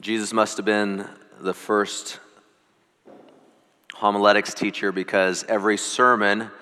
Jesus 0.00 0.32
must 0.32 0.56
have 0.58 0.66
been 0.66 1.08
the 1.40 1.52
first 1.52 2.20
homiletics 3.94 4.54
teacher 4.54 4.92
because 4.92 5.44
every 5.48 5.76
sermon 5.76 6.52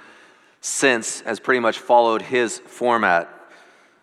since 0.62 1.20
has 1.20 1.38
pretty 1.38 1.60
much 1.60 1.78
followed 1.78 2.22
his 2.22 2.58
format. 2.58 3.28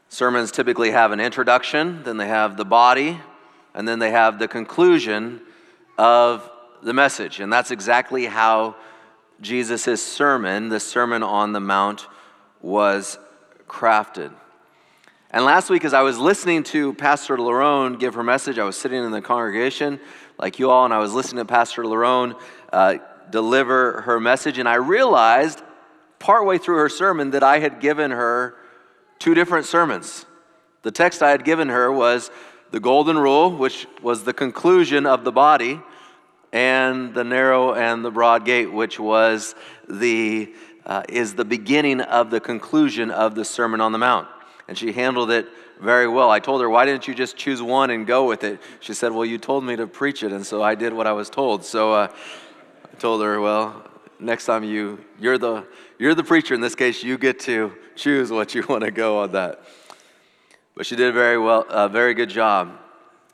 Sermons 0.07 0.51
typically 0.51 0.91
have 0.91 1.11
an 1.11 1.19
introduction, 1.19 2.03
then 2.03 2.17
they 2.17 2.27
have 2.27 2.57
the 2.57 2.65
body, 2.65 3.19
and 3.73 3.87
then 3.87 3.97
they 3.97 4.11
have 4.11 4.37
the 4.37 4.47
conclusion 4.47 5.41
of 5.97 6.47
the 6.83 6.93
message. 6.93 7.39
And 7.39 7.51
that's 7.51 7.71
exactly 7.71 8.27
how 8.27 8.75
Jesus' 9.41 10.05
sermon, 10.05 10.69
the 10.69 10.79
Sermon 10.79 11.23
on 11.23 11.53
the 11.53 11.59
Mount, 11.59 12.07
was 12.61 13.17
crafted. 13.67 14.31
And 15.33 15.45
last 15.45 15.71
week, 15.71 15.83
as 15.83 15.95
I 15.95 16.03
was 16.03 16.19
listening 16.19 16.61
to 16.65 16.93
Pastor 16.93 17.37
Larone 17.37 17.99
give 17.99 18.13
her 18.13 18.21
message, 18.21 18.59
I 18.59 18.65
was 18.65 18.77
sitting 18.77 19.03
in 19.03 19.09
the 19.09 19.19
congregation 19.19 19.99
like 20.37 20.59
you 20.59 20.69
all, 20.69 20.85
and 20.85 20.93
I 20.93 20.99
was 20.99 21.11
listening 21.15 21.43
to 21.43 21.51
Pastor 21.51 21.81
Larone 21.83 22.39
uh, 22.71 22.97
deliver 23.31 24.01
her 24.01 24.19
message, 24.19 24.59
and 24.59 24.69
I 24.69 24.75
realized 24.75 25.63
partway 26.19 26.59
through 26.59 26.75
her 26.75 26.87
sermon 26.87 27.31
that 27.31 27.41
I 27.41 27.57
had 27.57 27.79
given 27.79 28.11
her 28.11 28.53
two 29.17 29.33
different 29.33 29.65
sermons. 29.65 30.27
The 30.83 30.91
text 30.91 31.23
I 31.23 31.31
had 31.31 31.43
given 31.43 31.67
her 31.69 31.91
was 31.91 32.29
the 32.69 32.79
Golden 32.79 33.17
Rule, 33.17 33.49
which 33.49 33.87
was 34.03 34.25
the 34.25 34.33
conclusion 34.33 35.07
of 35.07 35.23
the 35.23 35.31
body, 35.31 35.81
and 36.51 37.11
the 37.15 37.23
narrow 37.23 37.73
and 37.73 38.05
the 38.05 38.11
broad 38.11 38.45
gate, 38.45 38.71
which 38.71 38.99
was 38.99 39.55
the 39.89 40.53
uh, 40.85 41.01
is 41.09 41.33
the 41.33 41.45
beginning 41.45 42.01
of 42.01 42.29
the 42.29 42.39
conclusion 42.39 43.09
of 43.09 43.33
the 43.33 43.43
Sermon 43.43 43.81
on 43.81 43.93
the 43.93 43.97
Mount 43.97 44.27
and 44.73 44.77
she 44.79 44.91
handled 44.91 45.29
it 45.29 45.47
very 45.79 46.07
well. 46.07 46.31
I 46.31 46.39
told 46.39 46.59
her, 46.61 46.67
Why 46.67 46.83
didn't 46.83 47.07
you 47.07 47.13
just 47.13 47.37
choose 47.37 47.61
one 47.61 47.91
and 47.91 48.07
go 48.07 48.25
with 48.25 48.43
it? 48.43 48.59
She 48.79 48.95
said, 48.95 49.11
Well, 49.11 49.23
you 49.23 49.37
told 49.37 49.63
me 49.63 49.75
to 49.75 49.85
preach 49.85 50.23
it, 50.23 50.31
and 50.31 50.43
so 50.43 50.63
I 50.63 50.73
did 50.73 50.93
what 50.93 51.05
I 51.05 51.11
was 51.11 51.29
told. 51.29 51.63
So 51.63 51.93
uh, 51.93 52.07
I 52.91 52.95
told 52.97 53.21
her, 53.21 53.39
Well, 53.39 53.87
next 54.19 54.47
time 54.47 54.63
you, 54.63 55.05
you're 55.19 55.37
the, 55.37 55.67
you're 55.99 56.15
the 56.15 56.23
preacher. 56.23 56.55
In 56.55 56.61
this 56.61 56.73
case, 56.73 57.03
you 57.03 57.19
get 57.19 57.39
to 57.41 57.71
choose 57.93 58.31
what 58.31 58.55
you 58.55 58.65
want 58.67 58.83
to 58.83 58.89
go 58.89 59.19
on 59.19 59.33
that. 59.33 59.63
But 60.73 60.87
she 60.87 60.95
did 60.95 61.09
a 61.09 61.13
very 61.13 61.37
well, 61.37 61.67
a 61.69 61.87
very 61.87 62.15
good 62.15 62.29
job. 62.29 62.71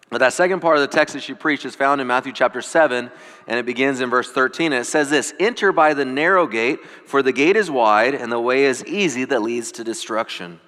But 0.09 0.17
that 0.17 0.33
second 0.33 0.59
part 0.59 0.75
of 0.75 0.81
the 0.81 0.93
text 0.93 1.13
that 1.13 1.23
she 1.23 1.35
preached 1.35 1.63
is 1.63 1.73
found 1.73 2.01
in 2.01 2.07
Matthew 2.07 2.33
chapter 2.33 2.61
7, 2.61 3.09
and 3.47 3.59
it 3.59 3.65
begins 3.65 4.01
in 4.01 4.09
verse 4.09 4.29
13. 4.29 4.73
And 4.73 4.81
it 4.81 4.85
says 4.85 5.09
this 5.09 5.33
Enter 5.39 5.71
by 5.71 5.93
the 5.93 6.03
narrow 6.03 6.47
gate, 6.47 6.83
for 7.05 7.23
the 7.23 7.31
gate 7.31 7.55
is 7.55 7.71
wide, 7.71 8.13
and 8.13 8.29
the 8.29 8.41
way 8.41 8.65
is 8.65 8.83
easy 8.83 9.23
that 9.23 9.41
leads 9.41 9.71
to 9.71 9.85
destruction 9.85 10.59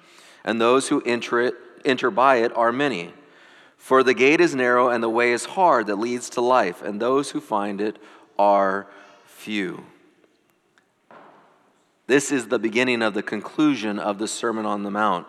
and 0.44 0.60
those 0.60 0.88
who 0.88 1.02
enter, 1.02 1.40
it, 1.40 1.54
enter 1.84 2.10
by 2.10 2.36
it 2.36 2.56
are 2.56 2.72
many. 2.72 3.12
For 3.76 4.02
the 4.02 4.14
gate 4.14 4.40
is 4.40 4.54
narrow 4.54 4.88
and 4.88 5.02
the 5.02 5.08
way 5.08 5.32
is 5.32 5.44
hard 5.44 5.88
that 5.88 5.96
leads 5.96 6.30
to 6.30 6.40
life, 6.40 6.82
and 6.82 7.00
those 7.00 7.30
who 7.30 7.40
find 7.40 7.80
it 7.80 7.98
are 8.38 8.86
few. 9.26 9.84
This 12.06 12.30
is 12.30 12.48
the 12.48 12.58
beginning 12.58 13.02
of 13.02 13.14
the 13.14 13.22
conclusion 13.22 13.98
of 13.98 14.18
the 14.18 14.28
Sermon 14.28 14.66
on 14.66 14.82
the 14.82 14.90
Mount. 14.90 15.26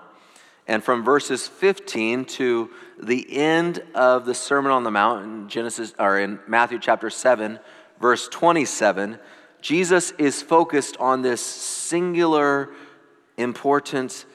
And 0.67 0.83
from 0.83 1.03
verses 1.03 1.47
15 1.47 2.25
to 2.25 2.69
the 3.01 3.37
end 3.37 3.83
of 3.93 4.25
the 4.25 4.33
Sermon 4.33 4.71
on 4.71 4.83
the 4.83 4.91
Mount 4.91 5.25
in 5.25 5.49
Genesis 5.49 5.93
or 5.99 6.19
in 6.19 6.39
Matthew 6.47 6.79
chapter 6.79 7.09
7, 7.09 7.59
verse 7.99 8.27
27, 8.29 9.19
Jesus 9.61 10.11
is 10.11 10.41
focused 10.41 10.95
on 10.97 11.21
this 11.21 11.41
singular 11.41 12.69
important 13.37 14.25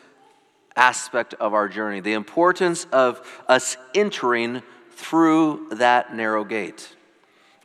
aspect 0.79 1.35
of 1.35 1.53
our 1.53 1.69
journey, 1.69 2.01
the 2.01 2.15
importance 2.15 2.87
of 2.93 3.21
us 3.49 3.77
entering 3.95 4.63
through 4.93 5.69
that 5.73 6.15
narrow 6.15 6.45
gate. 6.45 6.95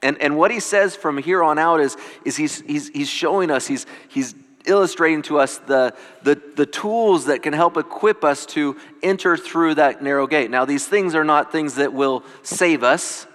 And, 0.01 0.21
and 0.21 0.37
what 0.37 0.51
he 0.51 0.59
says 0.59 0.95
from 0.95 1.17
here 1.17 1.41
on 1.41 1.57
out 1.57 1.79
is, 1.79 1.95
is 2.25 2.35
he's, 2.35 2.59
he's, 2.61 2.89
he's 2.89 3.07
showing 3.07 3.49
us, 3.49 3.65
he's, 3.65 3.85
he's 4.09 4.35
illustrating 4.65 5.21
to 5.23 5.39
us 5.39 5.59
the, 5.59 5.95
the, 6.23 6.41
the 6.55 6.65
tools 6.65 7.25
that 7.25 7.41
can 7.41 7.53
help 7.53 7.77
equip 7.77 8.23
us 8.23 8.45
to 8.47 8.77
enter 9.01 9.37
through 9.37 9.75
that 9.75 10.03
narrow 10.03 10.27
gate. 10.27 10.51
Now, 10.51 10.65
these 10.65 10.85
things 10.85 11.15
are 11.15 11.23
not 11.23 11.51
things 11.51 11.75
that 11.75 11.93
will 11.93 12.23
save 12.43 12.83
us. 12.83 13.27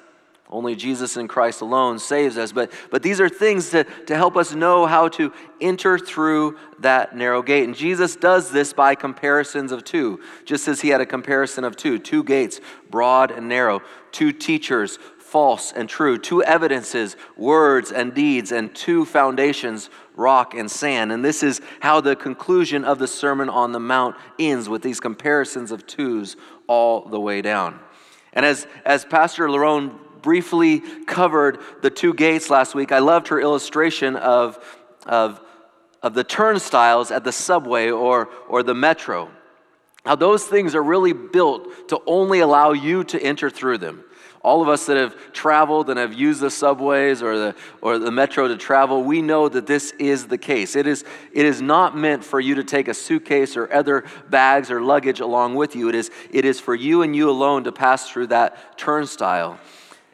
Only 0.50 0.74
Jesus 0.74 1.18
and 1.18 1.28
Christ 1.28 1.60
alone 1.60 1.98
saves 1.98 2.38
us. 2.38 2.52
But, 2.52 2.72
but 2.90 3.02
these 3.02 3.20
are 3.20 3.28
things 3.28 3.68
to, 3.70 3.84
to 3.84 4.16
help 4.16 4.36
us 4.36 4.54
know 4.54 4.86
how 4.86 5.08
to 5.08 5.32
enter 5.60 5.98
through 5.98 6.56
that 6.78 7.14
narrow 7.14 7.42
gate. 7.42 7.64
And 7.64 7.76
Jesus 7.76 8.16
does 8.16 8.50
this 8.50 8.72
by 8.72 8.94
comparisons 8.94 9.72
of 9.72 9.84
two, 9.84 10.20
just 10.46 10.66
as 10.66 10.80
he 10.80 10.88
had 10.88 11.02
a 11.02 11.06
comparison 11.06 11.64
of 11.64 11.76
two 11.76 11.98
two 11.98 12.24
gates, 12.24 12.60
broad 12.90 13.30
and 13.30 13.48
narrow, 13.48 13.82
two 14.10 14.32
teachers, 14.32 14.98
false 15.18 15.72
and 15.72 15.86
true, 15.86 16.16
two 16.16 16.42
evidences, 16.42 17.14
words 17.36 17.92
and 17.92 18.14
deeds, 18.14 18.50
and 18.50 18.74
two 18.74 19.04
foundations, 19.04 19.90
rock 20.16 20.54
and 20.54 20.70
sand. 20.70 21.12
And 21.12 21.22
this 21.22 21.42
is 21.42 21.60
how 21.80 22.00
the 22.00 22.16
conclusion 22.16 22.86
of 22.86 22.98
the 22.98 23.06
Sermon 23.06 23.50
on 23.50 23.72
the 23.72 23.80
Mount 23.80 24.16
ends 24.38 24.70
with 24.70 24.80
these 24.80 25.00
comparisons 25.00 25.70
of 25.70 25.86
twos 25.86 26.36
all 26.66 27.02
the 27.02 27.20
way 27.20 27.42
down. 27.42 27.78
And 28.32 28.46
as, 28.46 28.66
as 28.86 29.04
Pastor 29.04 29.48
Larone 29.48 29.98
briefly 30.22 30.80
covered 31.06 31.58
the 31.82 31.90
two 31.90 32.14
gates 32.14 32.50
last 32.50 32.74
week. 32.74 32.92
I 32.92 32.98
loved 32.98 33.28
her 33.28 33.40
illustration 33.40 34.16
of, 34.16 34.58
of, 35.06 35.40
of 36.02 36.14
the 36.14 36.24
turnstiles 36.24 37.10
at 37.10 37.24
the 37.24 37.32
subway 37.32 37.90
or, 37.90 38.28
or 38.48 38.62
the 38.62 38.74
metro. 38.74 39.30
How 40.04 40.16
those 40.16 40.44
things 40.44 40.74
are 40.74 40.82
really 40.82 41.12
built 41.12 41.88
to 41.88 42.00
only 42.06 42.40
allow 42.40 42.72
you 42.72 43.04
to 43.04 43.22
enter 43.22 43.50
through 43.50 43.78
them. 43.78 44.04
All 44.40 44.62
of 44.62 44.68
us 44.68 44.86
that 44.86 44.96
have 44.96 45.32
traveled 45.32 45.90
and 45.90 45.98
have 45.98 46.14
used 46.14 46.40
the 46.40 46.50
subways 46.50 47.22
or 47.22 47.36
the, 47.36 47.54
or 47.82 47.98
the 47.98 48.12
metro 48.12 48.46
to 48.46 48.56
travel, 48.56 49.02
we 49.02 49.20
know 49.20 49.48
that 49.48 49.66
this 49.66 49.90
is 49.98 50.28
the 50.28 50.38
case. 50.38 50.76
It 50.76 50.86
is, 50.86 51.04
it 51.32 51.44
is 51.44 51.60
not 51.60 51.96
meant 51.96 52.24
for 52.24 52.38
you 52.38 52.54
to 52.54 52.64
take 52.64 52.86
a 52.88 52.94
suitcase 52.94 53.56
or 53.56 53.70
other 53.72 54.04
bags 54.30 54.70
or 54.70 54.80
luggage 54.80 55.20
along 55.20 55.56
with 55.56 55.74
you. 55.74 55.88
It 55.88 55.96
is, 55.96 56.10
it 56.30 56.44
is 56.44 56.60
for 56.60 56.74
you 56.74 57.02
and 57.02 57.14
you 57.16 57.28
alone 57.28 57.64
to 57.64 57.72
pass 57.72 58.08
through 58.08 58.28
that 58.28 58.78
turnstile. 58.78 59.58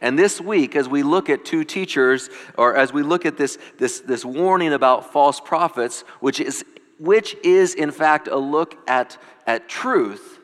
And 0.04 0.18
this 0.18 0.38
week, 0.38 0.76
as 0.76 0.86
we 0.86 1.02
look 1.02 1.30
at 1.30 1.46
two 1.46 1.64
teachers, 1.64 2.28
or 2.58 2.76
as 2.76 2.92
we 2.92 3.02
look 3.02 3.24
at 3.24 3.38
this, 3.38 3.56
this, 3.78 4.00
this 4.00 4.22
warning 4.22 4.74
about 4.74 5.14
false 5.14 5.40
prophets, 5.40 6.02
which 6.20 6.40
is, 6.40 6.62
which 6.98 7.34
is 7.42 7.74
in 7.74 7.90
fact 7.90 8.28
a 8.28 8.36
look 8.36 8.76
at, 8.86 9.16
at 9.46 9.66
truth, 9.66 10.40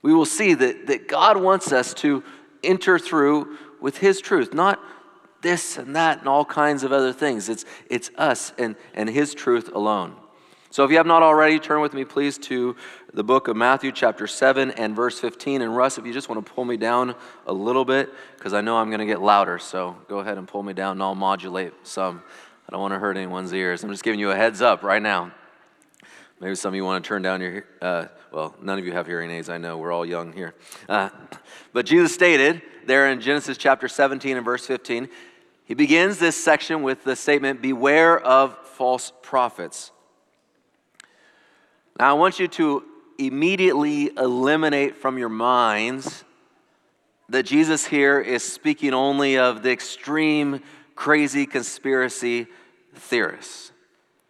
we 0.00 0.14
will 0.14 0.24
see 0.24 0.54
that, 0.54 0.86
that 0.86 1.06
God 1.06 1.36
wants 1.36 1.70
us 1.70 1.92
to 1.94 2.24
enter 2.64 2.98
through 2.98 3.58
with 3.78 3.98
His 3.98 4.22
truth, 4.22 4.54
not 4.54 4.80
this 5.42 5.76
and 5.76 5.94
that 5.94 6.20
and 6.20 6.28
all 6.28 6.46
kinds 6.46 6.84
of 6.84 6.92
other 6.92 7.12
things. 7.12 7.50
It's, 7.50 7.66
it's 7.90 8.10
us 8.16 8.54
and, 8.56 8.74
and 8.94 9.10
His 9.10 9.34
truth 9.34 9.70
alone. 9.74 10.16
So 10.70 10.82
if 10.82 10.90
you 10.90 10.96
have 10.96 11.06
not 11.06 11.22
already, 11.22 11.58
turn 11.58 11.82
with 11.82 11.92
me, 11.92 12.06
please, 12.06 12.38
to 12.38 12.74
the 13.12 13.24
book 13.24 13.48
of 13.48 13.56
Matthew, 13.56 13.90
chapter 13.92 14.26
7 14.26 14.70
and 14.72 14.94
verse 14.94 15.18
15. 15.18 15.62
And 15.62 15.74
Russ, 15.76 15.98
if 15.98 16.06
you 16.06 16.12
just 16.12 16.28
want 16.28 16.44
to 16.44 16.52
pull 16.52 16.64
me 16.64 16.76
down 16.76 17.14
a 17.46 17.52
little 17.52 17.84
bit, 17.84 18.12
because 18.36 18.52
I 18.52 18.60
know 18.60 18.76
I'm 18.76 18.88
going 18.88 19.00
to 19.00 19.06
get 19.06 19.20
louder. 19.20 19.58
So 19.58 19.96
go 20.08 20.18
ahead 20.18 20.38
and 20.38 20.46
pull 20.46 20.62
me 20.62 20.72
down 20.72 20.92
and 20.92 21.02
I'll 21.02 21.14
modulate 21.14 21.72
some. 21.84 22.22
I 22.68 22.72
don't 22.72 22.80
want 22.80 22.92
to 22.94 22.98
hurt 22.98 23.16
anyone's 23.16 23.52
ears. 23.52 23.82
I'm 23.82 23.90
just 23.90 24.02
giving 24.02 24.20
you 24.20 24.30
a 24.30 24.36
heads 24.36 24.60
up 24.60 24.82
right 24.82 25.02
now. 25.02 25.32
Maybe 26.40 26.54
some 26.54 26.68
of 26.68 26.74
you 26.76 26.84
want 26.84 27.02
to 27.02 27.08
turn 27.08 27.22
down 27.22 27.40
your, 27.40 27.64
uh, 27.80 28.06
well, 28.30 28.54
none 28.62 28.78
of 28.78 28.84
you 28.84 28.92
have 28.92 29.06
hearing 29.06 29.30
aids, 29.30 29.48
I 29.48 29.58
know. 29.58 29.78
We're 29.78 29.90
all 29.90 30.06
young 30.06 30.32
here. 30.32 30.54
Uh, 30.88 31.08
but 31.72 31.86
Jesus 31.86 32.14
stated 32.14 32.62
there 32.86 33.10
in 33.10 33.20
Genesis 33.20 33.56
chapter 33.56 33.88
17 33.88 34.36
and 34.36 34.44
verse 34.44 34.66
15, 34.66 35.08
he 35.64 35.74
begins 35.74 36.18
this 36.18 36.42
section 36.42 36.82
with 36.82 37.04
the 37.04 37.16
statement, 37.16 37.60
Beware 37.60 38.18
of 38.18 38.56
false 38.68 39.12
prophets 39.22 39.90
now, 41.98 42.10
I 42.10 42.12
want 42.12 42.38
you 42.38 42.46
to 42.46 42.84
immediately 43.18 44.10
eliminate 44.16 44.96
from 44.96 45.18
your 45.18 45.28
minds 45.28 46.24
that 47.28 47.42
Jesus 47.44 47.84
here 47.84 48.20
is 48.20 48.42
speaking 48.42 48.94
only 48.94 49.36
of 49.36 49.62
the 49.62 49.70
extreme, 49.70 50.62
crazy 50.94 51.44
conspiracy 51.44 52.46
theorists. 52.94 53.72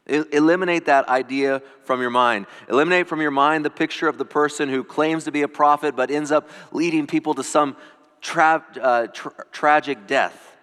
Eliminate 0.07 0.87
that 0.87 1.07
idea 1.09 1.63
from 1.85 2.01
your 2.01 2.11
mind. 2.11 2.47
Eliminate 2.69 3.07
from 3.07 3.21
your 3.21 3.31
mind 3.31 3.65
the 3.65 3.71
picture 3.71 4.09
of 4.09 4.17
the 4.17 4.25
person 4.25 4.71
who 4.71 4.83
claims 4.83 5.25
to 5.25 5.33
be 5.33 5.43
a 5.43 5.49
prophet 5.49 5.95
but 5.95 6.11
ends 6.11 6.33
up 6.33 6.49
leading 6.73 7.07
people 7.07 7.35
to 7.35 7.45
some 7.45 7.77
tra- 8.23 8.65
uh, 8.81 9.07
tra- 9.09 9.45
tragic 9.53 10.07
death. 10.07 10.57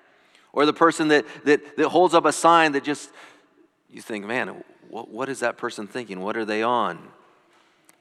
Or 0.51 0.65
the 0.65 0.73
person 0.73 1.09
that, 1.09 1.25
that, 1.45 1.77
that 1.77 1.89
holds 1.89 2.15
up 2.15 2.25
a 2.25 2.31
sign 2.31 2.71
that 2.71 2.83
just, 2.83 3.11
you 3.91 4.01
think, 4.01 4.25
man, 4.25 4.63
what, 4.89 5.09
what 5.09 5.29
is 5.29 5.41
that 5.41 5.57
person 5.57 5.85
thinking? 5.85 6.21
What 6.21 6.37
are 6.37 6.45
they 6.45 6.63
on? 6.63 6.97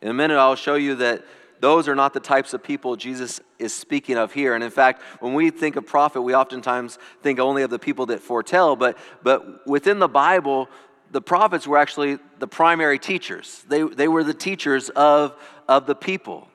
In 0.05 0.11
a 0.11 0.15
minute, 0.15 0.37
I'll 0.37 0.55
show 0.55 0.75
you 0.75 0.97
that 0.97 1.25
those 1.61 1.89
are 1.89 1.95
not 1.95 2.13
the 2.13 2.21
types 2.21 2.53
of 2.53 2.63
people 2.63 2.95
Jesus 2.95 3.41
is 3.59 3.73
speaking 3.73 4.19
of 4.19 4.35
here. 4.35 4.55
And 4.55 4.63
in 4.63 4.71
fact, 4.71 5.01
when 5.21 5.33
we 5.33 5.49
think 5.49 5.77
of 5.77 5.87
prophet, 5.87 6.21
we 6.21 6.35
oftentimes 6.35 6.99
think 7.23 7.39
only 7.41 7.63
of 7.63 7.71
the 7.71 7.79
people 7.79 8.05
that 8.07 8.21
foretell, 8.21 8.77
but, 8.77 8.99
but 9.23 9.67
within 9.67 10.01
the 10.01 10.09
Bible, 10.09 10.69
the 11.11 11.23
prophets 11.23 11.67
were 11.67 11.79
actually 11.79 12.19
the 12.39 12.47
primary 12.47 12.99
teachers. 12.99 13.65
They, 13.67 13.83
they 13.83 14.07
were 14.07 14.23
the 14.23 14.35
teachers 14.35 14.91
of, 14.91 15.43
of 15.67 15.87
the 15.87 15.95
people. 15.95 16.49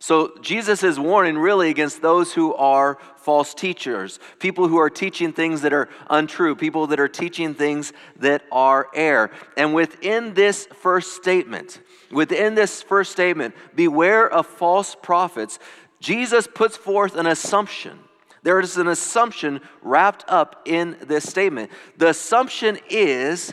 So 0.00 0.36
Jesus 0.40 0.84
is 0.84 0.98
warning 0.98 1.36
really 1.36 1.70
against 1.70 2.02
those 2.02 2.32
who 2.32 2.54
are 2.54 2.98
false 3.16 3.52
teachers, 3.52 4.20
people 4.38 4.68
who 4.68 4.78
are 4.78 4.90
teaching 4.90 5.32
things 5.32 5.62
that 5.62 5.72
are 5.72 5.88
untrue, 6.08 6.54
people 6.54 6.86
that 6.88 7.00
are 7.00 7.08
teaching 7.08 7.52
things 7.54 7.92
that 8.16 8.42
are 8.52 8.86
error. 8.94 9.30
And 9.56 9.74
within 9.74 10.34
this 10.34 10.66
first 10.66 11.16
statement, 11.16 11.80
within 12.12 12.54
this 12.54 12.80
first 12.80 13.10
statement, 13.10 13.54
beware 13.74 14.30
of 14.30 14.46
false 14.46 14.94
prophets, 14.94 15.58
Jesus 16.00 16.46
puts 16.46 16.76
forth 16.76 17.16
an 17.16 17.26
assumption. 17.26 17.98
There 18.44 18.60
is 18.60 18.76
an 18.76 18.86
assumption 18.86 19.60
wrapped 19.82 20.24
up 20.28 20.62
in 20.64 20.96
this 21.02 21.28
statement. 21.28 21.72
The 21.96 22.10
assumption 22.10 22.78
is 22.88 23.52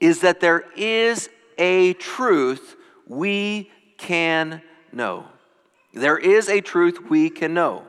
is 0.00 0.20
that 0.20 0.38
there 0.38 0.64
is 0.76 1.28
a 1.58 1.94
truth 1.94 2.76
we 3.08 3.70
can 3.96 4.62
know. 4.92 5.26
There 5.92 6.18
is 6.18 6.48
a 6.48 6.60
truth 6.60 7.08
we 7.08 7.30
can 7.30 7.54
know. 7.54 7.86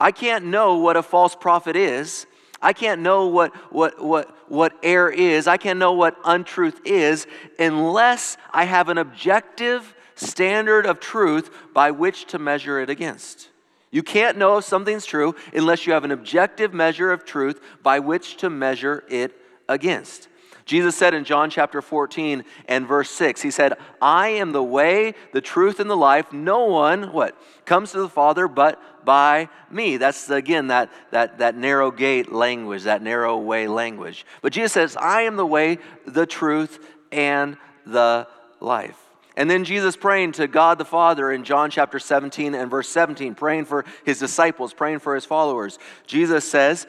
I 0.00 0.10
can't 0.10 0.46
know 0.46 0.78
what 0.78 0.96
a 0.96 1.02
false 1.02 1.34
prophet 1.34 1.76
is. 1.76 2.26
I 2.60 2.72
can't 2.72 3.02
know 3.02 3.26
what, 3.26 3.54
what, 3.72 4.02
what, 4.02 4.50
what 4.50 4.72
error 4.82 5.10
is. 5.10 5.46
I 5.46 5.56
can't 5.58 5.78
know 5.78 5.92
what 5.92 6.16
untruth 6.24 6.80
is 6.84 7.26
unless 7.58 8.36
I 8.52 8.64
have 8.64 8.88
an 8.88 8.98
objective 8.98 9.94
standard 10.14 10.86
of 10.86 10.98
truth 11.00 11.50
by 11.74 11.90
which 11.90 12.26
to 12.26 12.38
measure 12.38 12.80
it 12.80 12.88
against. 12.88 13.50
You 13.90 14.02
can't 14.02 14.38
know 14.38 14.56
if 14.56 14.64
something's 14.64 15.06
true 15.06 15.34
unless 15.52 15.86
you 15.86 15.92
have 15.92 16.04
an 16.04 16.10
objective 16.10 16.74
measure 16.74 17.12
of 17.12 17.24
truth 17.24 17.60
by 17.82 18.00
which 18.00 18.38
to 18.38 18.50
measure 18.50 19.04
it 19.08 19.32
against. 19.68 20.28
Jesus 20.64 20.96
said 20.96 21.12
in 21.12 21.24
John 21.24 21.50
chapter 21.50 21.82
14 21.82 22.44
and 22.68 22.86
verse 22.88 23.10
6, 23.10 23.42
He 23.42 23.50
said, 23.50 23.74
I 24.00 24.28
am 24.28 24.52
the 24.52 24.62
way, 24.62 25.14
the 25.32 25.42
truth, 25.42 25.78
and 25.78 25.90
the 25.90 25.96
life. 25.96 26.32
No 26.32 26.64
one, 26.64 27.12
what, 27.12 27.36
comes 27.66 27.92
to 27.92 28.00
the 28.00 28.08
Father 28.08 28.48
but 28.48 28.80
by 29.04 29.50
me. 29.70 29.98
That's 29.98 30.30
again 30.30 30.68
that, 30.68 30.90
that, 31.10 31.38
that 31.38 31.56
narrow 31.56 31.90
gate 31.90 32.32
language, 32.32 32.84
that 32.84 33.02
narrow 33.02 33.36
way 33.36 33.68
language. 33.68 34.24
But 34.40 34.52
Jesus 34.54 34.72
says, 34.72 34.96
I 34.96 35.22
am 35.22 35.36
the 35.36 35.46
way, 35.46 35.78
the 36.06 36.26
truth, 36.26 36.78
and 37.12 37.58
the 37.84 38.26
life. 38.60 38.98
And 39.36 39.50
then 39.50 39.64
Jesus 39.64 39.96
praying 39.96 40.32
to 40.32 40.46
God 40.46 40.78
the 40.78 40.84
Father 40.84 41.30
in 41.30 41.44
John 41.44 41.70
chapter 41.70 41.98
17 41.98 42.54
and 42.54 42.70
verse 42.70 42.88
17, 42.88 43.34
praying 43.34 43.64
for 43.64 43.84
his 44.04 44.18
disciples, 44.18 44.72
praying 44.72 45.00
for 45.00 45.14
his 45.14 45.24
followers. 45.24 45.78
Jesus 46.06 46.48
says, 46.48 46.86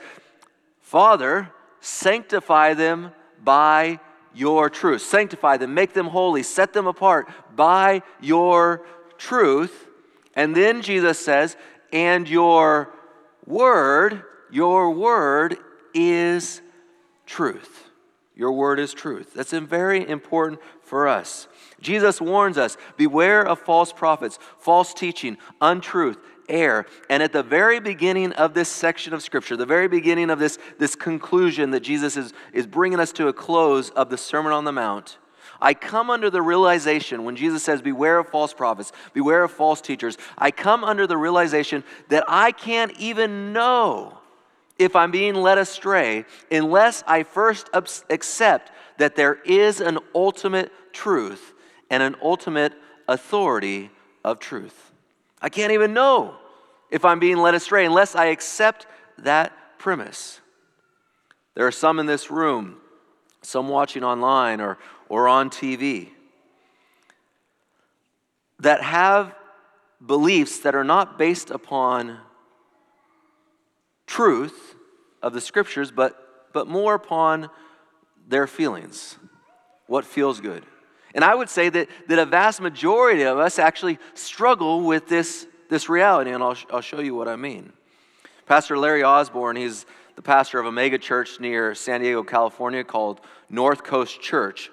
Father, 0.79 1.51
sanctify 1.81 2.75
them 2.75 3.11
by 3.43 3.99
your 4.33 4.69
truth. 4.69 5.01
Sanctify 5.01 5.57
them, 5.57 5.73
make 5.73 5.93
them 5.93 6.07
holy, 6.07 6.43
set 6.43 6.73
them 6.73 6.87
apart 6.87 7.29
by 7.55 8.01
your 8.21 8.85
truth. 9.17 9.87
And 10.35 10.55
then 10.55 10.81
Jesus 10.81 11.19
says, 11.19 11.55
and 11.93 12.27
your 12.27 12.91
word, 13.45 14.23
your 14.51 14.91
word 14.91 15.57
is 15.93 16.61
truth. 17.25 17.89
Your 18.35 18.51
word 18.51 18.79
is 18.79 18.93
truth. 18.93 19.33
That's 19.33 19.51
very 19.51 20.07
important 20.07 20.59
for 20.81 21.07
us. 21.07 21.47
Jesus 21.79 22.19
warns 22.19 22.57
us 22.57 22.75
beware 22.97 23.47
of 23.47 23.59
false 23.59 23.93
prophets, 23.93 24.37
false 24.59 24.93
teaching, 24.93 25.37
untruth, 25.61 26.17
error. 26.49 26.85
And 27.09 27.21
at 27.21 27.33
the 27.33 27.43
very 27.43 27.79
beginning 27.79 28.33
of 28.33 28.53
this 28.53 28.69
section 28.69 29.13
of 29.13 29.21
Scripture, 29.21 29.57
the 29.57 29.65
very 29.65 29.87
beginning 29.87 30.29
of 30.29 30.39
this, 30.39 30.57
this 30.77 30.95
conclusion 30.95 31.71
that 31.71 31.81
Jesus 31.81 32.17
is, 32.17 32.33
is 32.53 32.67
bringing 32.67 32.99
us 32.99 33.11
to 33.13 33.27
a 33.27 33.33
close 33.33 33.89
of 33.91 34.09
the 34.09 34.17
Sermon 34.17 34.51
on 34.51 34.65
the 34.65 34.71
Mount, 34.71 35.17
I 35.61 35.73
come 35.73 36.09
under 36.09 36.29
the 36.29 36.41
realization 36.41 37.23
when 37.23 37.35
Jesus 37.35 37.63
says, 37.63 37.81
Beware 37.81 38.19
of 38.19 38.29
false 38.29 38.53
prophets, 38.53 38.91
beware 39.13 39.43
of 39.43 39.51
false 39.51 39.81
teachers. 39.81 40.17
I 40.37 40.51
come 40.51 40.83
under 40.83 41.07
the 41.07 41.17
realization 41.17 41.83
that 42.09 42.25
I 42.27 42.51
can't 42.51 42.91
even 42.99 43.53
know 43.53 44.17
if 44.77 44.95
I'm 44.95 45.11
being 45.11 45.35
led 45.35 45.57
astray 45.57 46.25
unless 46.51 47.03
I 47.07 47.23
first 47.23 47.69
accept 47.73 48.71
that 48.97 49.15
there 49.15 49.39
is 49.45 49.81
an 49.81 49.99
ultimate 50.13 50.71
truth 50.93 51.53
and 51.89 52.03
an 52.03 52.15
ultimate 52.21 52.73
authority 53.07 53.91
of 54.23 54.39
truth. 54.39 54.91
I 55.41 55.49
can't 55.49 55.71
even 55.71 55.93
know 55.93 56.35
if 56.89 57.05
I'm 57.05 57.19
being 57.19 57.37
led 57.37 57.55
astray 57.55 57.85
unless 57.85 58.15
I 58.15 58.25
accept 58.25 58.87
that 59.19 59.51
premise. 59.77 60.39
There 61.55 61.65
are 61.67 61.71
some 61.71 61.99
in 61.99 62.05
this 62.05 62.29
room, 62.29 62.77
some 63.41 63.69
watching 63.69 64.03
online 64.03 64.61
or, 64.61 64.77
or 65.09 65.27
on 65.27 65.49
TV, 65.49 66.09
that 68.59 68.81
have 68.81 69.35
beliefs 70.05 70.59
that 70.59 70.75
are 70.75 70.83
not 70.83 71.17
based 71.17 71.49
upon 71.51 72.19
truth 74.07 74.75
of 75.21 75.33
the 75.33 75.41
scriptures, 75.41 75.91
but, 75.91 76.51
but 76.53 76.67
more 76.67 76.93
upon 76.93 77.49
their 78.27 78.47
feelings, 78.47 79.17
what 79.87 80.05
feels 80.05 80.39
good. 80.39 80.65
And 81.15 81.23
I 81.23 81.33
would 81.33 81.49
say 81.49 81.69
that, 81.69 81.87
that 82.07 82.19
a 82.19 82.25
vast 82.25 82.59
majority 82.59 83.23
of 83.23 83.39
us 83.39 83.57
actually 83.57 83.97
struggle 84.13 84.81
with 84.81 85.07
this, 85.07 85.47
this 85.69 85.87
reality, 85.87 86.31
and 86.31 86.43
I'll, 86.43 86.57
I'll 86.71 86.81
show 86.81 86.99
you 86.99 87.15
what 87.15 87.29
I 87.29 87.37
mean. 87.37 87.71
Pastor 88.45 88.77
Larry 88.77 89.01
Osborne, 89.01 89.55
he's 89.55 89.85
the 90.17 90.21
pastor 90.21 90.59
of 90.59 90.65
a 90.65 90.71
mega 90.71 90.97
church 90.97 91.39
near 91.39 91.73
San 91.73 92.01
Diego, 92.01 92.21
California 92.21 92.83
called 92.83 93.21
North 93.49 93.83
Coast 93.83 94.21
Church. 94.21 94.69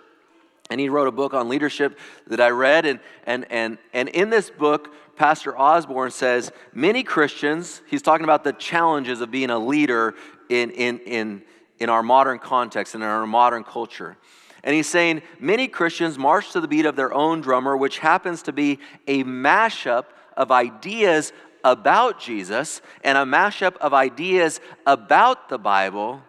And 0.69 0.81
he 0.81 0.89
wrote 0.89 1.06
a 1.06 1.12
book 1.12 1.33
on 1.33 1.49
leadership 1.49 1.99
that 2.27 2.41
I 2.41 2.50
read. 2.50 2.87
And, 2.87 3.00
and, 3.25 3.47
and, 3.50 3.79
and 3.93 4.09
in 4.09 4.29
this 4.29 4.50
book, 4.50 4.93
Pastor 5.17 5.56
Osborne 5.56 6.11
says 6.11 6.50
many 6.73 7.05
Christians, 7.05 7.83
he's 7.87 8.03
talking 8.03 8.25
about 8.25 8.43
the 8.43 8.53
challenges 8.53 9.21
of 9.21 9.31
being 9.31 9.50
a 9.50 9.59
leader 9.59 10.15
in, 10.49 10.71
in, 10.71 10.99
in, 11.00 11.43
in 11.79 11.89
our 11.89 12.03
modern 12.03 12.39
context 12.39 12.94
and 12.94 13.05
in 13.05 13.09
our 13.09 13.27
modern 13.27 13.62
culture. 13.62 14.17
And 14.64 14.75
he's 14.75 14.88
saying 14.88 15.23
many 15.41 15.67
Christians 15.69 16.19
march 16.19 16.53
to 16.53 16.61
the 16.61 16.69
beat 16.69 16.87
of 16.87 16.97
their 16.97 17.12
own 17.12 17.41
drummer, 17.41 17.76
which 17.76 17.99
happens 17.99 18.43
to 18.43 18.53
be 18.53 18.79
a 19.06 19.25
mashup 19.25 20.05
of 20.37 20.53
ideas 20.53 21.32
about 21.64 22.20
Jesus 22.20 22.81
and 23.03 23.19
a 23.19 23.23
mashup 23.23 23.76
of 23.79 23.94
ideas 23.94 24.61
about 24.87 25.49
the 25.49 25.59
Bible, 25.59 26.23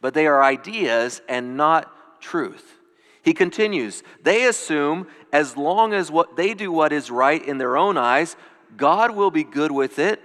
but 0.00 0.14
they 0.14 0.26
are 0.26 0.42
ideas 0.42 1.20
and 1.28 1.56
not 1.56 2.20
truth. 2.20 2.78
He 3.22 3.32
continues, 3.32 4.02
they 4.22 4.44
assume 4.44 5.06
as 5.32 5.56
long 5.56 5.94
as 5.94 6.10
what 6.10 6.36
they 6.36 6.52
do 6.52 6.70
what 6.70 6.92
is 6.92 7.10
right 7.10 7.42
in 7.42 7.56
their 7.58 7.76
own 7.76 7.96
eyes, 7.96 8.36
God 8.76 9.12
will 9.12 9.30
be 9.30 9.44
good 9.44 9.72
with 9.72 9.98
it, 9.98 10.20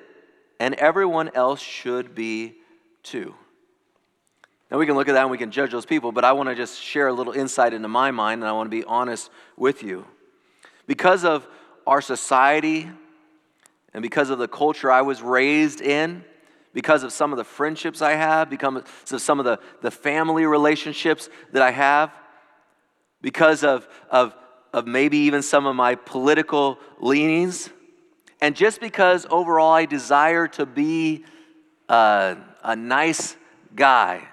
and 0.60 0.76
everyone 0.76 1.30
else 1.34 1.62
should 1.62 2.14
be 2.14 2.56
too. 3.04 3.36
Now, 4.72 4.78
we 4.78 4.86
can 4.86 4.96
look 4.96 5.10
at 5.10 5.14
that 5.14 5.24
and 5.24 5.32
we 5.32 5.38
can 5.38 5.50
judge 5.50 5.72
those 5.72 5.86
people, 5.86 6.12
but 6.12 6.24
I 6.24 6.32
want 6.34 6.50
to 6.50 6.56
just 6.56 6.80
share 6.80 7.08
a 7.08 7.14
little 7.14 7.34
insight 7.34 7.74
into 7.74 7.88
my 7.88 8.12
mind, 8.12 8.42
and 8.42 8.50
I 8.50 8.52
want 8.52 8.68
to 8.68 8.78
be 8.78 8.84
honest 8.84 9.32
with 9.58 9.82
you. 9.82 10.06
Because 10.86 11.26
of 11.26 11.48
our 11.88 12.02
society 12.02 12.90
and 13.94 14.04
because 14.04 14.30
of 14.30 14.38
the 14.38 14.48
culture 14.48 14.92
I 14.92 15.02
was 15.02 15.24
raised 15.24 15.82
in, 15.82 16.24
because 16.72 17.02
of 17.02 17.12
some 17.12 17.32
of 17.34 17.38
the 17.38 17.44
friendships 17.44 18.04
I 18.04 18.12
have, 18.12 18.50
because 18.50 18.84
of 19.12 19.22
some 19.22 19.40
of 19.40 19.46
the, 19.46 19.60
the 19.82 19.90
family 19.90 20.46
relationships 20.46 21.30
that 21.52 21.64
I 21.64 21.72
have, 21.72 22.12
because 23.22 23.64
of, 23.64 23.88
of, 24.12 24.36
of 24.72 24.86
maybe 24.86 25.18
even 25.18 25.42
some 25.42 25.66
of 25.66 25.76
my 25.76 25.96
political 25.96 26.78
leanings, 27.00 27.72
and 28.40 28.56
just 28.56 28.80
because 28.80 29.26
overall 29.32 29.74
I 29.74 29.86
desire 29.86 30.48
to 30.50 30.68
be 30.68 31.26
a, 31.90 32.38
a 32.64 32.76
nice 32.76 33.36
guy 33.76 34.28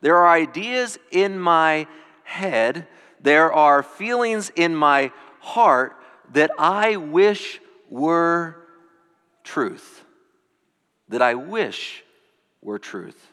there 0.00 0.16
are 0.16 0.28
ideas 0.28 0.98
in 1.10 1.38
my 1.38 1.86
head, 2.24 2.86
there 3.20 3.52
are 3.52 3.82
feelings 3.82 4.50
in 4.56 4.74
my 4.74 5.12
heart 5.40 5.96
that 6.32 6.50
I 6.58 6.96
wish 6.96 7.60
were 7.88 8.56
truth. 9.44 10.04
That 11.08 11.22
I 11.22 11.34
wish 11.34 12.04
were 12.62 12.78
truth. 12.78 13.26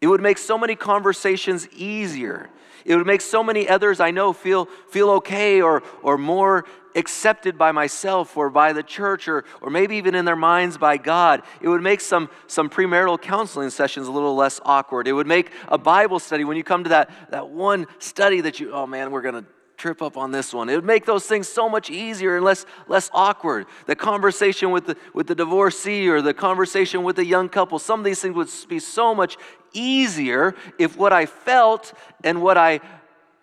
It 0.00 0.06
would 0.06 0.20
make 0.20 0.38
so 0.38 0.58
many 0.58 0.76
conversations 0.76 1.68
easier. 1.70 2.48
It 2.84 2.94
would 2.96 3.06
make 3.06 3.20
so 3.20 3.42
many 3.42 3.68
others 3.68 3.98
I 3.98 4.12
know 4.12 4.32
feel, 4.32 4.66
feel 4.90 5.10
okay 5.10 5.60
or, 5.60 5.82
or 6.02 6.16
more 6.16 6.64
accepted 6.96 7.56
by 7.56 7.70
myself 7.70 8.36
or 8.36 8.50
by 8.50 8.72
the 8.72 8.82
church 8.82 9.28
or, 9.28 9.44
or 9.60 9.70
maybe 9.70 9.96
even 9.96 10.14
in 10.14 10.24
their 10.24 10.34
minds 10.34 10.78
by 10.78 10.96
God. 10.96 11.42
It 11.60 11.68
would 11.68 11.82
make 11.82 12.00
some, 12.00 12.30
some 12.46 12.68
premarital 12.68 13.20
counseling 13.20 13.70
sessions 13.70 14.08
a 14.08 14.10
little 14.10 14.34
less 14.34 14.60
awkward. 14.64 15.06
It 15.06 15.12
would 15.12 15.26
make 15.26 15.52
a 15.68 15.78
Bible 15.78 16.18
study 16.18 16.42
when 16.42 16.56
you 16.56 16.64
come 16.64 16.82
to 16.84 16.90
that, 16.90 17.10
that 17.30 17.50
one 17.50 17.86
study 17.98 18.40
that 18.40 18.58
you, 18.58 18.72
oh 18.72 18.86
man, 18.86 19.10
we're 19.10 19.22
going 19.22 19.44
to 19.44 19.44
trip 19.76 20.00
up 20.00 20.16
on 20.16 20.32
this 20.32 20.54
one. 20.54 20.70
It 20.70 20.74
would 20.74 20.86
make 20.86 21.04
those 21.04 21.26
things 21.26 21.46
so 21.48 21.68
much 21.68 21.90
easier 21.90 22.36
and 22.36 22.44
less, 22.44 22.64
less 22.88 23.10
awkward. 23.12 23.66
The 23.84 23.94
conversation 23.94 24.70
with 24.70 24.86
the, 24.86 24.96
with 25.12 25.26
the 25.26 25.34
divorcee 25.34 26.08
or 26.08 26.22
the 26.22 26.32
conversation 26.32 27.02
with 27.02 27.16
the 27.16 27.26
young 27.26 27.50
couple, 27.50 27.78
some 27.78 28.00
of 28.00 28.04
these 28.04 28.20
things 28.20 28.34
would 28.34 28.48
be 28.68 28.78
so 28.78 29.14
much 29.14 29.36
easier 29.74 30.54
if 30.78 30.96
what 30.96 31.12
I 31.12 31.26
felt 31.26 31.92
and 32.24 32.40
what 32.40 32.56
I 32.56 32.80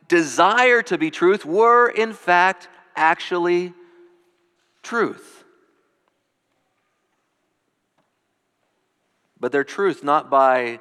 desire 0.07 0.81
to 0.83 0.97
be 0.97 1.11
truth 1.11 1.45
were 1.45 1.87
in 1.87 2.13
fact 2.13 2.67
actually 2.95 3.73
truth. 4.81 5.43
But 9.39 9.51
they're 9.51 9.63
truth 9.63 10.03
not 10.03 10.29
by 10.29 10.79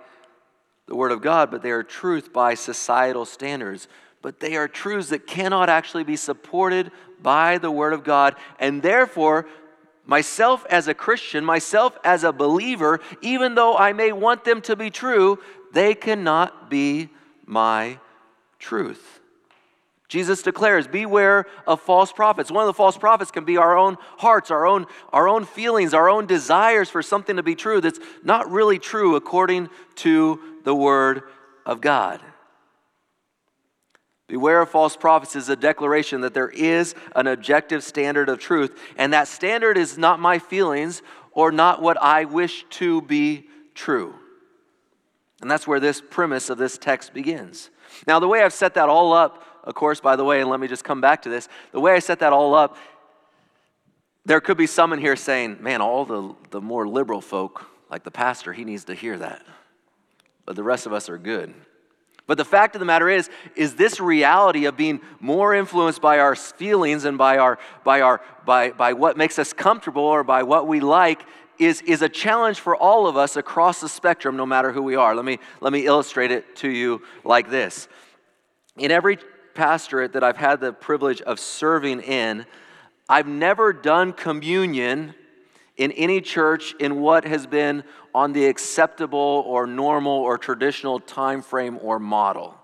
the 0.86 0.94
Word 0.94 1.12
of 1.12 1.22
God, 1.22 1.50
but 1.50 1.62
they 1.62 1.70
are 1.70 1.82
truth 1.82 2.32
by 2.32 2.54
societal 2.54 3.24
standards. 3.24 3.88
But 4.20 4.40
they 4.40 4.56
are 4.56 4.68
truths 4.68 5.08
that 5.08 5.26
cannot 5.26 5.68
actually 5.68 6.04
be 6.04 6.16
supported 6.16 6.92
by 7.20 7.58
the 7.58 7.70
Word 7.70 7.92
of 7.92 8.04
God, 8.04 8.36
and 8.58 8.82
therefore, 8.82 9.46
myself 10.04 10.66
as 10.68 10.88
a 10.88 10.94
Christian, 10.94 11.44
myself 11.44 11.96
as 12.04 12.24
a 12.24 12.32
believer, 12.32 13.00
even 13.20 13.54
though 13.54 13.76
I 13.76 13.92
may 13.92 14.12
want 14.12 14.44
them 14.44 14.60
to 14.62 14.76
be 14.76 14.90
true, 14.90 15.38
they 15.72 15.94
cannot 15.94 16.68
be 16.68 17.08
my 17.46 17.98
truth. 18.58 19.21
Jesus 20.12 20.42
declares, 20.42 20.86
Beware 20.86 21.46
of 21.66 21.80
false 21.80 22.12
prophets. 22.12 22.50
One 22.50 22.64
of 22.64 22.66
the 22.66 22.74
false 22.74 22.98
prophets 22.98 23.30
can 23.30 23.46
be 23.46 23.56
our 23.56 23.78
own 23.78 23.96
hearts, 24.18 24.50
our 24.50 24.66
own, 24.66 24.84
our 25.10 25.26
own 25.26 25.46
feelings, 25.46 25.94
our 25.94 26.10
own 26.10 26.26
desires 26.26 26.90
for 26.90 27.02
something 27.02 27.36
to 27.36 27.42
be 27.42 27.54
true 27.54 27.80
that's 27.80 27.98
not 28.22 28.50
really 28.50 28.78
true 28.78 29.16
according 29.16 29.70
to 29.94 30.38
the 30.64 30.74
Word 30.74 31.22
of 31.64 31.80
God. 31.80 32.20
Beware 34.28 34.60
of 34.60 34.68
false 34.68 34.98
prophets 34.98 35.34
is 35.34 35.48
a 35.48 35.56
declaration 35.56 36.20
that 36.20 36.34
there 36.34 36.50
is 36.50 36.94
an 37.16 37.26
objective 37.26 37.82
standard 37.82 38.28
of 38.28 38.38
truth, 38.38 38.78
and 38.98 39.14
that 39.14 39.28
standard 39.28 39.78
is 39.78 39.96
not 39.96 40.20
my 40.20 40.38
feelings 40.38 41.00
or 41.30 41.50
not 41.50 41.80
what 41.80 41.96
I 42.02 42.26
wish 42.26 42.66
to 42.68 43.00
be 43.00 43.46
true. 43.74 44.14
And 45.40 45.50
that's 45.50 45.66
where 45.66 45.80
this 45.80 46.02
premise 46.02 46.50
of 46.50 46.58
this 46.58 46.76
text 46.76 47.14
begins. 47.14 47.70
Now, 48.06 48.20
the 48.20 48.28
way 48.28 48.42
I've 48.42 48.52
set 48.52 48.74
that 48.74 48.90
all 48.90 49.14
up 49.14 49.42
of 49.64 49.74
course, 49.74 50.00
by 50.00 50.16
the 50.16 50.24
way, 50.24 50.40
and 50.40 50.50
let 50.50 50.60
me 50.60 50.68
just 50.68 50.84
come 50.84 51.00
back 51.00 51.22
to 51.22 51.28
this. 51.28 51.48
The 51.72 51.80
way 51.80 51.92
I 51.92 51.98
set 51.98 52.18
that 52.20 52.32
all 52.32 52.54
up, 52.54 52.76
there 54.24 54.40
could 54.40 54.56
be 54.56 54.66
some 54.66 54.92
in 54.92 55.00
here 55.00 55.16
saying, 55.16 55.58
man, 55.60 55.80
all 55.80 56.04
the, 56.04 56.34
the 56.50 56.60
more 56.60 56.86
liberal 56.86 57.20
folk, 57.20 57.66
like 57.90 58.04
the 58.04 58.10
pastor, 58.10 58.52
he 58.52 58.64
needs 58.64 58.84
to 58.84 58.94
hear 58.94 59.18
that. 59.18 59.42
But 60.44 60.56
the 60.56 60.62
rest 60.62 60.86
of 60.86 60.92
us 60.92 61.08
are 61.08 61.18
good. 61.18 61.54
But 62.26 62.38
the 62.38 62.44
fact 62.44 62.74
of 62.74 62.80
the 62.80 62.86
matter 62.86 63.08
is, 63.08 63.28
is 63.56 63.74
this 63.74 64.00
reality 64.00 64.66
of 64.66 64.76
being 64.76 65.00
more 65.20 65.54
influenced 65.54 66.00
by 66.00 66.18
our 66.18 66.36
feelings 66.36 67.04
and 67.04 67.18
by, 67.18 67.38
our, 67.38 67.58
by, 67.84 68.00
our, 68.00 68.20
by, 68.46 68.70
by 68.70 68.92
what 68.92 69.16
makes 69.16 69.38
us 69.38 69.52
comfortable 69.52 70.04
or 70.04 70.22
by 70.22 70.44
what 70.44 70.68
we 70.68 70.80
like 70.80 71.22
is, 71.58 71.82
is 71.82 72.00
a 72.00 72.08
challenge 72.08 72.60
for 72.60 72.76
all 72.76 73.06
of 73.06 73.16
us 73.16 73.36
across 73.36 73.80
the 73.80 73.88
spectrum, 73.88 74.36
no 74.36 74.46
matter 74.46 74.72
who 74.72 74.82
we 74.82 74.96
are. 74.96 75.14
Let 75.14 75.24
me, 75.24 75.38
let 75.60 75.72
me 75.72 75.84
illustrate 75.84 76.30
it 76.30 76.56
to 76.56 76.68
you 76.68 77.02
like 77.24 77.50
this. 77.50 77.88
In 78.76 78.90
every 78.90 79.18
pastorate 79.54 80.12
that 80.12 80.24
I've 80.24 80.36
had 80.36 80.60
the 80.60 80.72
privilege 80.72 81.20
of 81.22 81.38
serving 81.38 82.00
in, 82.00 82.46
I've 83.08 83.26
never 83.26 83.72
done 83.72 84.12
communion 84.12 85.14
in 85.76 85.92
any 85.92 86.20
church 86.20 86.74
in 86.78 87.00
what 87.00 87.24
has 87.24 87.46
been 87.46 87.84
on 88.14 88.32
the 88.32 88.46
acceptable 88.46 89.44
or 89.46 89.66
normal 89.66 90.12
or 90.12 90.38
traditional 90.38 91.00
time 91.00 91.42
frame 91.42 91.78
or 91.82 91.98
model. 91.98 92.54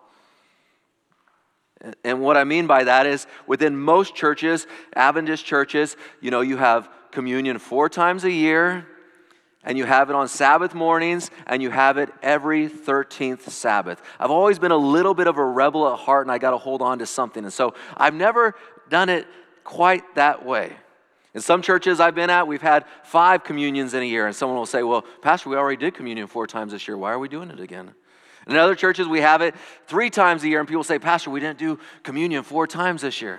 And 2.05 2.21
what 2.21 2.37
I 2.37 2.45
mean 2.45 2.67
by 2.67 2.85
that 2.85 3.07
is 3.07 3.27
within 3.47 3.77
most 3.77 4.15
churches, 4.15 4.67
Adventist 4.95 5.45
churches, 5.45 5.97
you 6.21 6.31
know, 6.31 6.41
you 6.41 6.57
have 6.57 6.89
communion 7.13 7.59
four 7.59 7.89
times 7.89 8.25
a 8.25 8.31
year 8.31 8.87
and 9.69 9.77
you 9.77 9.85
have 9.85 10.09
it 10.09 10.17
on 10.17 10.29
Sabbath 10.29 10.75
mornings, 10.75 11.31
and 11.47 11.63
you 11.63 11.69
have 11.69 11.99
it 11.99 12.09
every 12.23 12.71
13th 12.71 13.43
Sabbath. 13.51 14.01
I've 14.19 14.31
always 14.31 14.59
been 14.59 14.71
a 14.71 14.77
little 14.77 15.13
bit 15.13 15.27
of 15.27 15.37
a 15.37 15.45
rebel 15.45 15.93
at 15.93 15.99
heart, 15.99 16.27
and 16.27 16.33
I 16.33 16.39
got 16.39 16.53
to 16.53 16.57
hold 16.57 16.81
on 16.81 17.01
to 17.01 17.07
something. 17.07 17.45
And 17.45 17.53
so 17.53 17.75
I've 17.95 18.15
never 18.15 18.55
done 18.89 19.11
it 19.11 19.27
quite 19.65 20.15
that 20.15 20.43
way. 20.43 20.75
In 21.35 21.43
some 21.43 21.61
churches 21.61 22.01
I've 22.01 22.15
been 22.15 22.31
at, 22.31 22.47
we've 22.47 22.63
had 22.63 22.87
five 23.05 23.45
communions 23.45 23.93
in 23.93 24.03
a 24.03 24.07
year, 24.07 24.27
and 24.27 24.35
someone 24.35 24.57
will 24.57 24.65
say, 24.65 24.83
Well, 24.83 25.03
Pastor, 25.21 25.51
we 25.51 25.57
already 25.57 25.77
did 25.77 25.93
communion 25.93 26.29
four 26.29 26.47
times 26.47 26.73
this 26.73 26.89
year. 26.89 26.97
Why 26.97 27.13
are 27.13 27.19
we 27.19 27.29
doing 27.29 27.51
it 27.51 27.61
again? 27.61 27.93
In 28.47 28.57
other 28.57 28.75
churches, 28.75 29.07
we 29.07 29.21
have 29.21 29.43
it 29.43 29.55
three 29.87 30.09
times 30.09 30.45
a 30.45 30.49
year, 30.49 30.61
and 30.61 30.67
people 30.67 30.83
say, 30.83 30.99
Pastor, 30.99 31.29
we 31.29 31.41
didn't 31.41 31.59
do 31.59 31.79
communion 32.03 32.43
four 32.43 32.67
times 32.67 33.03
this 33.03 33.21
year. 33.21 33.39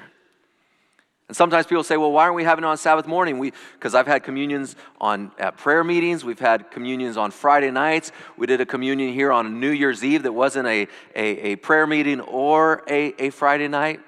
And 1.29 1.37
sometimes 1.37 1.67
people 1.67 1.83
say, 1.83 1.95
well, 1.95 2.11
why 2.11 2.23
aren't 2.23 2.35
we 2.35 2.43
having 2.43 2.63
it 2.63 2.67
on 2.67 2.77
Sabbath 2.77 3.05
morning? 3.05 3.51
Because 3.73 3.93
I've 3.93 4.07
had 4.07 4.23
communions 4.23 4.75
on 4.99 5.31
at 5.37 5.57
prayer 5.57 5.83
meetings. 5.83 6.25
We've 6.25 6.39
had 6.39 6.71
communions 6.71 7.17
on 7.17 7.29
Friday 7.29 7.69
nights. 7.69 8.11
We 8.35 8.47
did 8.47 8.61
a 8.61 8.65
communion 8.65 9.13
here 9.13 9.31
on 9.31 9.59
New 9.59 9.69
Year's 9.69 10.03
Eve 10.03 10.23
that 10.23 10.33
wasn't 10.33 10.67
a, 10.67 10.87
a, 11.15 11.51
a 11.51 11.55
prayer 11.57 11.85
meeting 11.85 12.19
or 12.19 12.83
a, 12.89 13.13
a 13.19 13.29
Friday 13.29 13.67
night. 13.67 13.99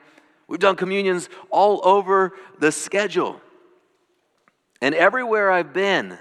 We've 0.48 0.60
done 0.60 0.76
communions 0.76 1.30
all 1.52 1.80
over 1.84 2.34
the 2.58 2.72
schedule. 2.72 3.40
And 4.82 4.96
everywhere 4.96 5.52
I've 5.52 5.74
been, 5.74 6.18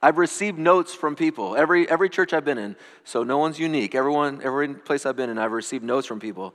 I've 0.00 0.18
received 0.18 0.56
notes 0.56 0.94
from 0.94 1.16
people. 1.16 1.56
Every, 1.56 1.90
every 1.90 2.08
church 2.08 2.32
I've 2.32 2.44
been 2.44 2.58
in, 2.58 2.76
so 3.02 3.24
no 3.24 3.38
one's 3.38 3.58
unique. 3.58 3.96
Everyone, 3.96 4.40
every 4.44 4.72
place 4.72 5.04
I've 5.04 5.16
been 5.16 5.30
in, 5.30 5.36
I've 5.36 5.50
received 5.50 5.82
notes 5.82 6.06
from 6.06 6.20
people. 6.20 6.54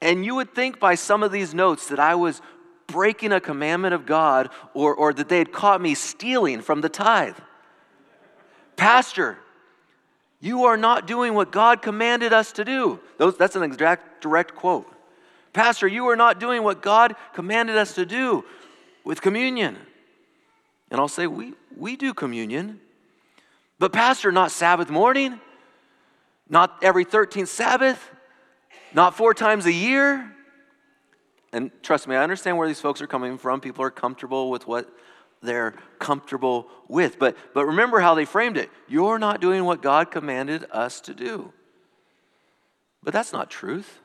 And 0.00 0.24
you 0.24 0.34
would 0.34 0.54
think 0.54 0.80
by 0.80 0.94
some 0.94 1.22
of 1.22 1.30
these 1.30 1.52
notes 1.52 1.88
that 1.88 2.00
I 2.00 2.14
was 2.14 2.40
breaking 2.86 3.32
a 3.32 3.40
commandment 3.40 3.94
of 3.94 4.06
God 4.06 4.50
or, 4.74 4.94
or 4.94 5.12
that 5.12 5.28
they 5.28 5.38
had 5.38 5.52
caught 5.52 5.80
me 5.80 5.94
stealing 5.94 6.60
from 6.60 6.80
the 6.80 6.88
tithe. 6.88 7.36
Pastor, 8.76 9.38
you 10.40 10.64
are 10.64 10.76
not 10.76 11.06
doing 11.06 11.34
what 11.34 11.52
God 11.52 11.82
commanded 11.82 12.32
us 12.32 12.52
to 12.52 12.64
do. 12.64 13.00
Those, 13.18 13.36
that's 13.36 13.56
an 13.56 13.62
exact 13.62 14.22
direct 14.22 14.54
quote. 14.54 14.92
Pastor, 15.52 15.86
you 15.86 16.08
are 16.08 16.16
not 16.16 16.40
doing 16.40 16.62
what 16.62 16.82
God 16.82 17.14
commanded 17.34 17.76
us 17.76 17.94
to 17.94 18.06
do 18.06 18.44
with 19.04 19.20
communion. 19.20 19.76
And 20.90 21.00
I'll 21.00 21.08
say, 21.08 21.26
we, 21.26 21.54
we 21.76 21.96
do 21.96 22.14
communion. 22.14 22.80
But, 23.78 23.92
Pastor, 23.92 24.32
not 24.32 24.50
Sabbath 24.50 24.90
morning, 24.90 25.40
not 26.48 26.78
every 26.82 27.04
13th 27.04 27.48
Sabbath, 27.48 28.10
not 28.94 29.16
four 29.16 29.34
times 29.34 29.66
a 29.66 29.72
year. 29.72 30.30
And 31.52 31.70
trust 31.82 32.08
me, 32.08 32.16
I 32.16 32.22
understand 32.22 32.56
where 32.56 32.66
these 32.66 32.80
folks 32.80 33.02
are 33.02 33.06
coming 33.06 33.36
from. 33.36 33.60
People 33.60 33.84
are 33.84 33.90
comfortable 33.90 34.50
with 34.50 34.66
what 34.66 34.88
they're 35.42 35.74
comfortable 35.98 36.68
with. 36.88 37.18
But, 37.18 37.36
but 37.52 37.66
remember 37.66 38.00
how 38.00 38.14
they 38.14 38.24
framed 38.24 38.56
it. 38.56 38.70
You're 38.88 39.18
not 39.18 39.40
doing 39.40 39.64
what 39.64 39.82
God 39.82 40.10
commanded 40.10 40.66
us 40.70 41.00
to 41.02 41.14
do. 41.14 41.52
But 43.02 43.12
that's 43.12 43.32
not 43.32 43.50
truth. 43.50 43.98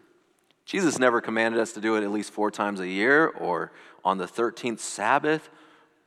Jesus 0.65 0.99
never 0.99 1.21
commanded 1.21 1.61
us 1.61 1.71
to 1.73 1.81
do 1.81 1.95
it 1.95 2.03
at 2.03 2.11
least 2.11 2.31
four 2.31 2.51
times 2.51 2.79
a 2.79 2.87
year 2.87 3.27
or 3.27 3.71
on 4.03 4.17
the 4.17 4.25
13th 4.25 4.79
Sabbath 4.79 5.49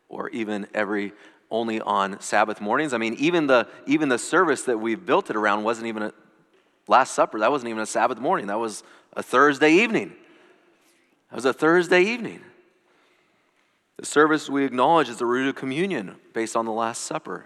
or 0.09 0.29
even 0.31 0.67
every 0.75 1.13
only 1.51 1.81
on 1.81 2.21
Sabbath 2.21 2.61
mornings. 2.61 2.93
I 2.93 2.99
mean, 2.99 3.15
even 3.15 3.47
the 3.47 3.69
even 3.87 4.09
the 4.09 4.19
service 4.19 4.63
that 4.65 4.79
we've 4.79 5.05
built 5.05 5.31
it 5.31 5.37
around 5.37 5.65
wasn't 5.65 5.87
even 5.87 6.03
a 6.03 6.13
Last 6.87 7.15
Supper. 7.15 7.39
That 7.39 7.51
wasn't 7.51 7.71
even 7.71 7.83
a 7.83 7.87
Sabbath 7.87 8.19
morning. 8.19 8.49
That 8.49 8.59
was 8.59 8.83
a 9.15 9.23
Thursday 9.23 9.73
evening. 9.75 10.13
It 11.31 11.35
was 11.35 11.45
a 11.45 11.53
Thursday 11.53 12.03
evening. 12.03 12.43
The 13.97 14.07
service 14.07 14.49
we 14.49 14.65
acknowledge 14.65 15.09
is 15.09 15.19
the 15.19 15.27
root 15.27 15.49
of 15.49 15.55
communion 15.55 16.17
based 16.33 16.57
on 16.57 16.65
the 16.65 16.73
Last 16.73 17.03
Supper. 17.03 17.45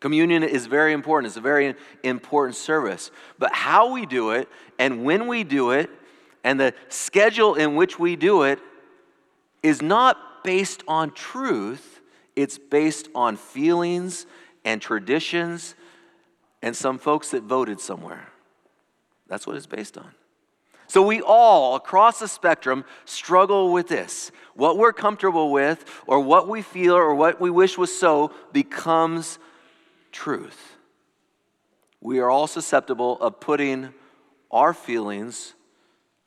Communion 0.00 0.42
is 0.42 0.66
very 0.66 0.92
important. 0.92 1.28
It's 1.28 1.36
a 1.36 1.40
very 1.40 1.74
important 2.04 2.56
service. 2.56 3.10
But 3.38 3.52
how 3.52 3.92
we 3.92 4.06
do 4.06 4.30
it 4.30 4.48
and 4.78 5.04
when 5.04 5.26
we 5.26 5.44
do 5.44 5.70
it 5.70 5.90
and 6.44 6.58
the 6.60 6.74
schedule 6.88 7.54
in 7.54 7.74
which 7.74 7.98
we 7.98 8.16
do 8.16 8.42
it 8.42 8.60
is 9.62 9.82
not 9.82 10.44
based 10.44 10.82
on 10.86 11.10
truth, 11.12 12.00
it's 12.36 12.58
based 12.58 13.08
on 13.14 13.36
feelings 13.36 14.26
and 14.64 14.80
traditions 14.80 15.74
and 16.62 16.76
some 16.76 16.98
folks 16.98 17.30
that 17.30 17.42
voted 17.42 17.80
somewhere. 17.80 18.28
That's 19.26 19.46
what 19.46 19.56
it's 19.56 19.66
based 19.66 19.98
on. 19.98 20.10
So 20.88 21.02
we 21.02 21.20
all, 21.20 21.76
across 21.76 22.18
the 22.18 22.28
spectrum, 22.28 22.84
struggle 23.04 23.72
with 23.72 23.88
this. 23.88 24.32
What 24.54 24.78
we're 24.78 24.94
comfortable 24.94 25.52
with, 25.52 25.84
or 26.06 26.20
what 26.20 26.48
we 26.48 26.62
feel, 26.62 26.94
or 26.94 27.14
what 27.14 27.40
we 27.40 27.50
wish 27.50 27.78
was 27.78 27.96
so, 27.96 28.32
becomes 28.52 29.38
truth. 30.12 30.76
We 32.00 32.20
are 32.20 32.30
all 32.30 32.46
susceptible 32.46 33.20
of 33.20 33.38
putting 33.38 33.92
our 34.50 34.72
feelings, 34.72 35.54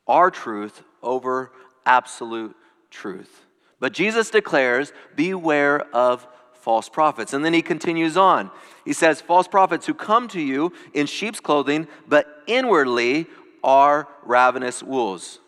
our 0.07 0.29
truth, 0.29 0.83
over 1.01 1.51
absolute 1.85 2.55
truth. 2.91 3.45
But 3.79 3.93
Jesus 3.93 4.29
declares, 4.29 4.93
Beware 5.15 5.81
of 5.95 6.27
false 6.53 6.87
prophets. 6.87 7.33
And 7.33 7.43
then 7.43 7.53
he 7.53 7.63
continues 7.63 8.15
on. 8.15 8.51
He 8.85 8.93
says, 8.93 9.19
False 9.21 9.47
prophets 9.47 9.87
who 9.87 9.93
come 9.93 10.27
to 10.29 10.39
you 10.39 10.71
in 10.93 11.07
sheep's 11.07 11.39
clothing, 11.39 11.87
but 12.07 12.43
inwardly 12.47 13.27
are 13.63 14.07
ravenous 14.23 14.81
wolves. 14.81 15.39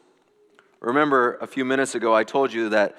Remember, 0.79 1.35
a 1.35 1.47
few 1.47 1.63
minutes 1.63 1.95
ago, 1.95 2.13
I 2.13 2.23
told 2.23 2.51
you 2.51 2.69
that 2.69 2.95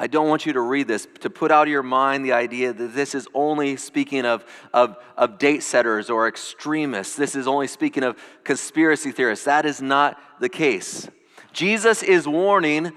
I 0.00 0.06
don't 0.06 0.28
want 0.28 0.46
you 0.46 0.52
to 0.52 0.60
read 0.60 0.86
this 0.86 1.08
to 1.20 1.30
put 1.30 1.50
out 1.50 1.66
of 1.66 1.72
your 1.72 1.82
mind 1.82 2.24
the 2.24 2.32
idea 2.32 2.72
that 2.72 2.94
this 2.94 3.16
is 3.16 3.26
only 3.34 3.76
speaking 3.76 4.24
of, 4.24 4.44
of, 4.72 4.96
of 5.16 5.38
date 5.38 5.64
setters 5.64 6.08
or 6.08 6.28
extremists. 6.28 7.16
This 7.16 7.34
is 7.34 7.48
only 7.48 7.66
speaking 7.66 8.04
of 8.04 8.16
conspiracy 8.44 9.10
theorists. 9.10 9.44
That 9.46 9.66
is 9.66 9.82
not 9.82 10.18
the 10.40 10.48
case. 10.48 11.08
Jesus 11.52 12.04
is 12.04 12.28
warning 12.28 12.92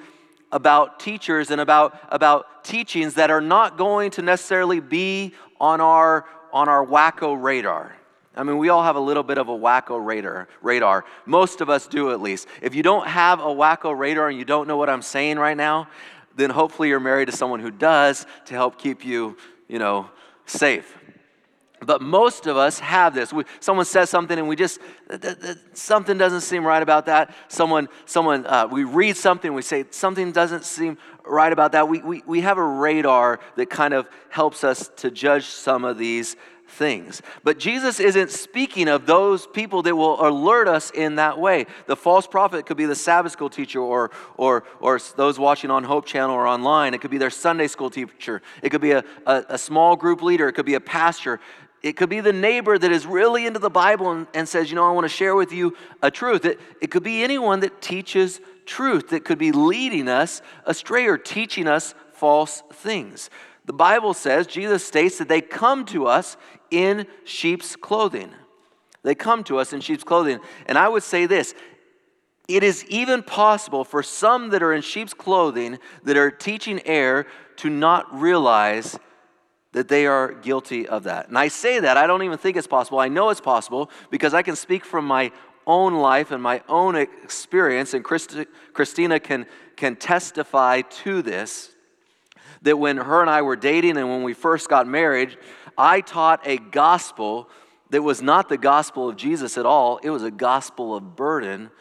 about 0.51 0.99
teachers 0.99 1.49
and 1.49 1.59
about, 1.59 1.97
about 2.09 2.63
teachings 2.63 3.15
that 3.15 3.31
are 3.31 3.41
not 3.41 3.77
going 3.77 4.11
to 4.11 4.21
necessarily 4.21 4.79
be 4.79 5.33
on 5.59 5.81
our, 5.81 6.25
on 6.53 6.69
our 6.69 6.85
wacko 6.85 7.41
radar. 7.41 7.95
I 8.35 8.43
mean, 8.43 8.57
we 8.57 8.69
all 8.69 8.83
have 8.83 8.95
a 8.95 9.01
little 9.01 9.23
bit 9.23 9.37
of 9.37 9.49
a 9.49 9.57
wacko 9.57 10.03
radar, 10.03 10.47
radar. 10.61 11.03
Most 11.25 11.59
of 11.59 11.69
us 11.69 11.87
do 11.87 12.11
at 12.11 12.21
least. 12.21 12.47
If 12.61 12.73
you 12.75 12.83
don't 12.83 13.07
have 13.07 13.39
a 13.39 13.43
wacko 13.43 13.97
radar 13.97 14.29
and 14.29 14.37
you 14.37 14.45
don't 14.45 14.67
know 14.67 14.77
what 14.77 14.89
I'm 14.89 15.01
saying 15.01 15.37
right 15.37 15.57
now, 15.57 15.89
then 16.35 16.49
hopefully 16.49 16.87
you're 16.87 17.01
married 17.01 17.25
to 17.25 17.33
someone 17.33 17.59
who 17.59 17.71
does 17.71 18.25
to 18.45 18.53
help 18.53 18.77
keep 18.77 19.03
you, 19.03 19.35
you 19.67 19.79
know, 19.79 20.09
safe. 20.45 20.97
But 21.83 22.01
most 22.01 22.45
of 22.45 22.57
us 22.57 22.79
have 22.79 23.15
this. 23.15 23.33
We, 23.33 23.43
someone 23.59 23.85
says 23.85 24.09
something 24.09 24.37
and 24.37 24.47
we 24.47 24.55
just, 24.55 24.79
something 25.73 26.17
doesn't 26.17 26.41
seem 26.41 26.63
right 26.63 26.81
about 26.81 27.07
that. 27.07 27.33
Someone, 27.47 27.89
someone 28.05 28.45
uh, 28.45 28.67
we 28.71 28.83
read 28.83 29.17
something, 29.17 29.53
we 29.53 29.63
say 29.63 29.85
something 29.89 30.31
doesn't 30.31 30.63
seem 30.63 30.99
right 31.25 31.51
about 31.51 31.71
that. 31.71 31.89
We, 31.89 32.01
we, 32.01 32.23
we 32.27 32.41
have 32.41 32.59
a 32.59 32.63
radar 32.63 33.39
that 33.55 33.71
kind 33.71 33.95
of 33.95 34.07
helps 34.29 34.63
us 34.63 34.91
to 34.97 35.09
judge 35.09 35.45
some 35.45 35.83
of 35.83 35.97
these 35.97 36.35
things. 36.71 37.21
But 37.43 37.59
Jesus 37.59 37.99
isn't 37.99 38.31
speaking 38.31 38.87
of 38.87 39.05
those 39.05 39.45
people 39.45 39.81
that 39.83 39.95
will 39.95 40.25
alert 40.25 40.67
us 40.67 40.91
in 40.91 41.15
that 41.15 41.37
way. 41.37 41.65
The 41.85 41.95
false 41.95 42.25
prophet 42.25 42.65
could 42.65 42.77
be 42.77 42.85
the 42.85 42.95
Sabbath 42.95 43.31
school 43.31 43.49
teacher 43.49 43.79
or, 43.79 44.11
or, 44.37 44.63
or 44.79 44.99
those 45.15 45.37
watching 45.37 45.69
on 45.69 45.83
Hope 45.83 46.05
Channel 46.05 46.35
or 46.35 46.47
online. 46.47 46.93
It 46.93 47.01
could 47.01 47.11
be 47.11 47.17
their 47.17 47.29
Sunday 47.29 47.67
school 47.67 47.89
teacher. 47.89 48.41
It 48.61 48.69
could 48.69 48.81
be 48.81 48.91
a, 48.91 49.03
a, 49.25 49.45
a 49.49 49.57
small 49.57 49.95
group 49.95 50.21
leader. 50.21 50.47
It 50.47 50.53
could 50.53 50.65
be 50.65 50.75
a 50.75 50.79
pastor. 50.79 51.39
It 51.83 51.97
could 51.97 52.09
be 52.09 52.21
the 52.21 52.33
neighbor 52.33 52.77
that 52.77 52.91
is 52.91 53.05
really 53.05 53.45
into 53.45 53.59
the 53.59 53.69
Bible 53.69 54.11
and, 54.11 54.27
and 54.33 54.47
says, 54.47 54.69
you 54.69 54.75
know, 54.75 54.87
I 54.87 54.91
want 54.91 55.05
to 55.05 55.09
share 55.09 55.35
with 55.35 55.51
you 55.51 55.75
a 56.01 56.11
truth. 56.11 56.45
It, 56.45 56.59
it 56.79 56.91
could 56.91 57.03
be 57.03 57.23
anyone 57.23 57.59
that 57.61 57.81
teaches 57.81 58.39
truth 58.65 59.09
that 59.09 59.25
could 59.25 59.39
be 59.39 59.51
leading 59.51 60.07
us 60.07 60.41
astray 60.65 61.07
or 61.07 61.17
teaching 61.17 61.67
us 61.67 61.95
false 62.13 62.61
things. 62.73 63.29
The 63.65 63.73
Bible 63.73 64.13
says, 64.13 64.47
Jesus 64.47 64.83
states 64.83 65.17
that 65.19 65.29
they 65.29 65.41
come 65.41 65.85
to 65.85 66.07
us 66.07 66.37
in 66.71 67.05
sheep's 67.23 67.75
clothing. 67.75 68.31
They 69.03 69.15
come 69.15 69.43
to 69.45 69.57
us 69.57 69.73
in 69.73 69.81
sheep's 69.81 70.03
clothing. 70.03 70.39
And 70.65 70.77
I 70.77 70.87
would 70.87 71.03
say 71.03 71.25
this 71.25 71.53
it 72.47 72.63
is 72.63 72.83
even 72.85 73.23
possible 73.23 73.83
for 73.83 74.03
some 74.03 74.49
that 74.49 74.61
are 74.61 74.73
in 74.73 74.81
sheep's 74.81 75.13
clothing 75.13 75.79
that 76.03 76.17
are 76.17 76.31
teaching 76.31 76.81
error 76.85 77.27
to 77.57 77.69
not 77.69 78.13
realize 78.19 78.99
that 79.73 79.87
they 79.87 80.05
are 80.05 80.33
guilty 80.33 80.87
of 80.87 81.03
that. 81.03 81.29
And 81.29 81.37
I 81.37 81.47
say 81.47 81.79
that, 81.79 81.95
I 81.95 82.07
don't 82.07 82.23
even 82.23 82.37
think 82.37 82.57
it's 82.57 82.67
possible. 82.67 82.99
I 82.99 83.07
know 83.07 83.29
it's 83.29 83.39
possible 83.39 83.89
because 84.09 84.33
I 84.33 84.41
can 84.41 84.55
speak 84.55 84.83
from 84.83 85.05
my 85.05 85.31
own 85.65 85.93
life 85.93 86.31
and 86.31 86.41
my 86.41 86.61
own 86.67 86.95
experience, 86.95 87.93
and 87.93 88.03
Christi- 88.03 88.47
Christina 88.73 89.19
can, 89.19 89.45
can 89.77 89.95
testify 89.95 90.81
to 90.81 91.21
this. 91.21 91.71
That 92.63 92.77
when 92.77 92.97
her 92.97 93.21
and 93.21 93.29
I 93.29 93.41
were 93.41 93.55
dating 93.55 93.97
and 93.97 94.09
when 94.09 94.23
we 94.23 94.33
first 94.33 94.69
got 94.69 94.87
married, 94.87 95.37
I 95.77 96.01
taught 96.01 96.45
a 96.45 96.57
gospel 96.57 97.49
that 97.89 98.01
was 98.01 98.21
not 98.21 98.49
the 98.49 98.57
gospel 98.57 99.09
of 99.09 99.17
Jesus 99.17 99.57
at 99.57 99.65
all. 99.65 99.97
It 99.97 100.09
was 100.09 100.23
a 100.23 100.31
gospel 100.31 100.95
of 100.95 101.15
burden 101.15 101.71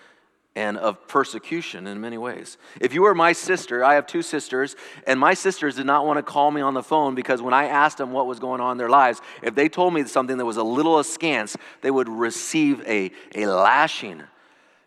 and 0.57 0.77
of 0.77 1.07
persecution 1.07 1.87
in 1.87 2.01
many 2.01 2.19
ways. 2.19 2.59
If 2.81 2.93
you 2.93 3.03
were 3.03 3.15
my 3.15 3.33
sister, 3.33 3.85
I 3.85 3.95
have 3.95 4.07
two 4.07 4.23
sisters, 4.23 4.75
and 5.07 5.21
my 5.21 5.35
sisters 5.35 5.77
did 5.77 5.87
not 5.87 6.05
want 6.05 6.19
to 6.19 6.23
call 6.23 6.51
me 6.51 6.61
on 6.61 6.75
the 6.75 6.83
phone 6.83 7.15
because 7.15 7.41
when 7.41 7.55
I 7.55 7.67
asked 7.67 7.99
them 7.99 8.11
what 8.11 8.27
was 8.27 8.41
going 8.41 8.61
on 8.61 8.73
in 8.73 8.79
their 8.79 8.89
lives, 8.89 9.21
if 9.43 9.55
they 9.55 9.69
told 9.69 9.95
me 9.95 10.05
something 10.05 10.39
that 10.39 10.45
was 10.45 10.57
a 10.57 10.65
little 10.65 10.99
askance, 10.99 11.57
they 11.83 11.91
would 11.91 12.09
receive 12.09 12.83
a, 12.87 13.13
a 13.35 13.47
lashing. 13.47 14.23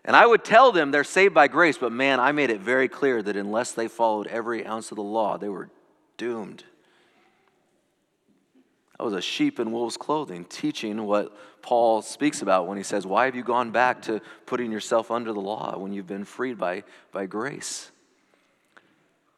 And 0.03 0.17
I 0.17 0.25
would 0.25 0.43
tell 0.43 0.73
them 0.73 0.91
they're 0.91 1.05
saved 1.05 1.33
by 1.33 1.47
grace, 1.47 1.77
but 1.77 1.93
man, 1.93 2.19
I 2.19 2.33
made 2.33 2.49
it 2.49 2.59
very 2.59 2.89
clear 2.89 3.23
that 3.23 3.37
unless 3.37 3.71
they 3.71 3.87
followed 3.87 4.27
every 4.27 4.65
ounce 4.65 4.91
of 4.91 4.97
the 4.97 5.03
law, 5.03 5.37
they 5.37 5.47
were 5.47 5.69
doomed. 6.17 6.63
I 8.99 9.03
was 9.03 9.13
a 9.13 9.21
sheep 9.21 9.59
in 9.59 9.71
wolf's 9.71 9.97
clothing, 9.97 10.45
teaching 10.45 11.03
what 11.05 11.35
Paul 11.61 12.01
speaks 12.01 12.41
about 12.41 12.67
when 12.67 12.77
he 12.77 12.83
says, 12.83 13.05
Why 13.05 13.25
have 13.25 13.35
you 13.35 13.43
gone 13.43 13.71
back 13.71 14.03
to 14.03 14.21
putting 14.45 14.71
yourself 14.71 15.11
under 15.11 15.33
the 15.33 15.41
law 15.41 15.77
when 15.77 15.93
you've 15.93 16.07
been 16.07 16.25
freed 16.25 16.57
by, 16.57 16.83
by 17.11 17.25
grace? 17.25 17.91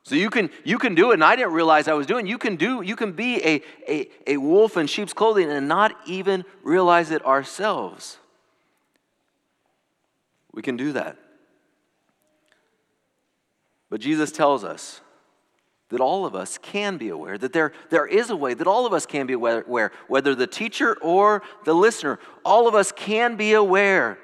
So 0.04 0.14
you 0.14 0.30
can 0.30 0.52
you 0.64 0.78
can 0.78 0.94
do 0.94 1.10
it, 1.10 1.16
and 1.16 1.24
I 1.24 1.36
didn't 1.36 1.54
realize 1.54 1.88
I 1.88 1.94
was 1.94 2.06
doing. 2.06 2.28
You 2.28 2.38
can 2.38 2.58
do 2.58 2.84
you 2.84 2.96
can 2.96 3.14
be 3.14 3.44
a, 3.44 3.62
a, 3.88 4.10
a 4.28 4.38
wolf 4.38 4.78
in 4.78 4.86
sheep's 4.86 5.14
clothing 5.14 5.50
and 5.50 5.68
not 5.68 5.96
even 6.06 6.46
realize 6.62 7.10
it 7.10 7.26
ourselves. 7.26 8.20
We 10.54 10.62
can 10.62 10.78
do 10.78 10.92
that. 10.94 11.18
But 13.90 14.00
Jesus 14.00 14.32
tells 14.32 14.64
us 14.64 15.02
that 15.96 16.04
all 16.04 16.26
of 16.26 16.36
us 16.36 16.58
can 16.58 16.98
be 16.98 17.08
aware, 17.08 17.38
that 17.38 17.54
there, 17.54 17.72
there 17.90 18.06
is 18.06 18.30
a 18.30 18.36
way 18.36 18.54
that 18.54 18.68
all 18.68 18.86
of 18.86 18.92
us 18.92 19.06
can 19.06 19.26
be 19.26 19.32
aware, 19.32 19.94
whether 20.10 20.36
the 20.36 20.46
teacher 20.46 20.98
or 21.02 21.42
the 21.64 21.74
listener, 21.74 22.20
all 22.44 22.68
of 22.68 22.76
us 22.76 22.92
can 22.92 23.38
be 23.38 23.54
aware 23.54 24.18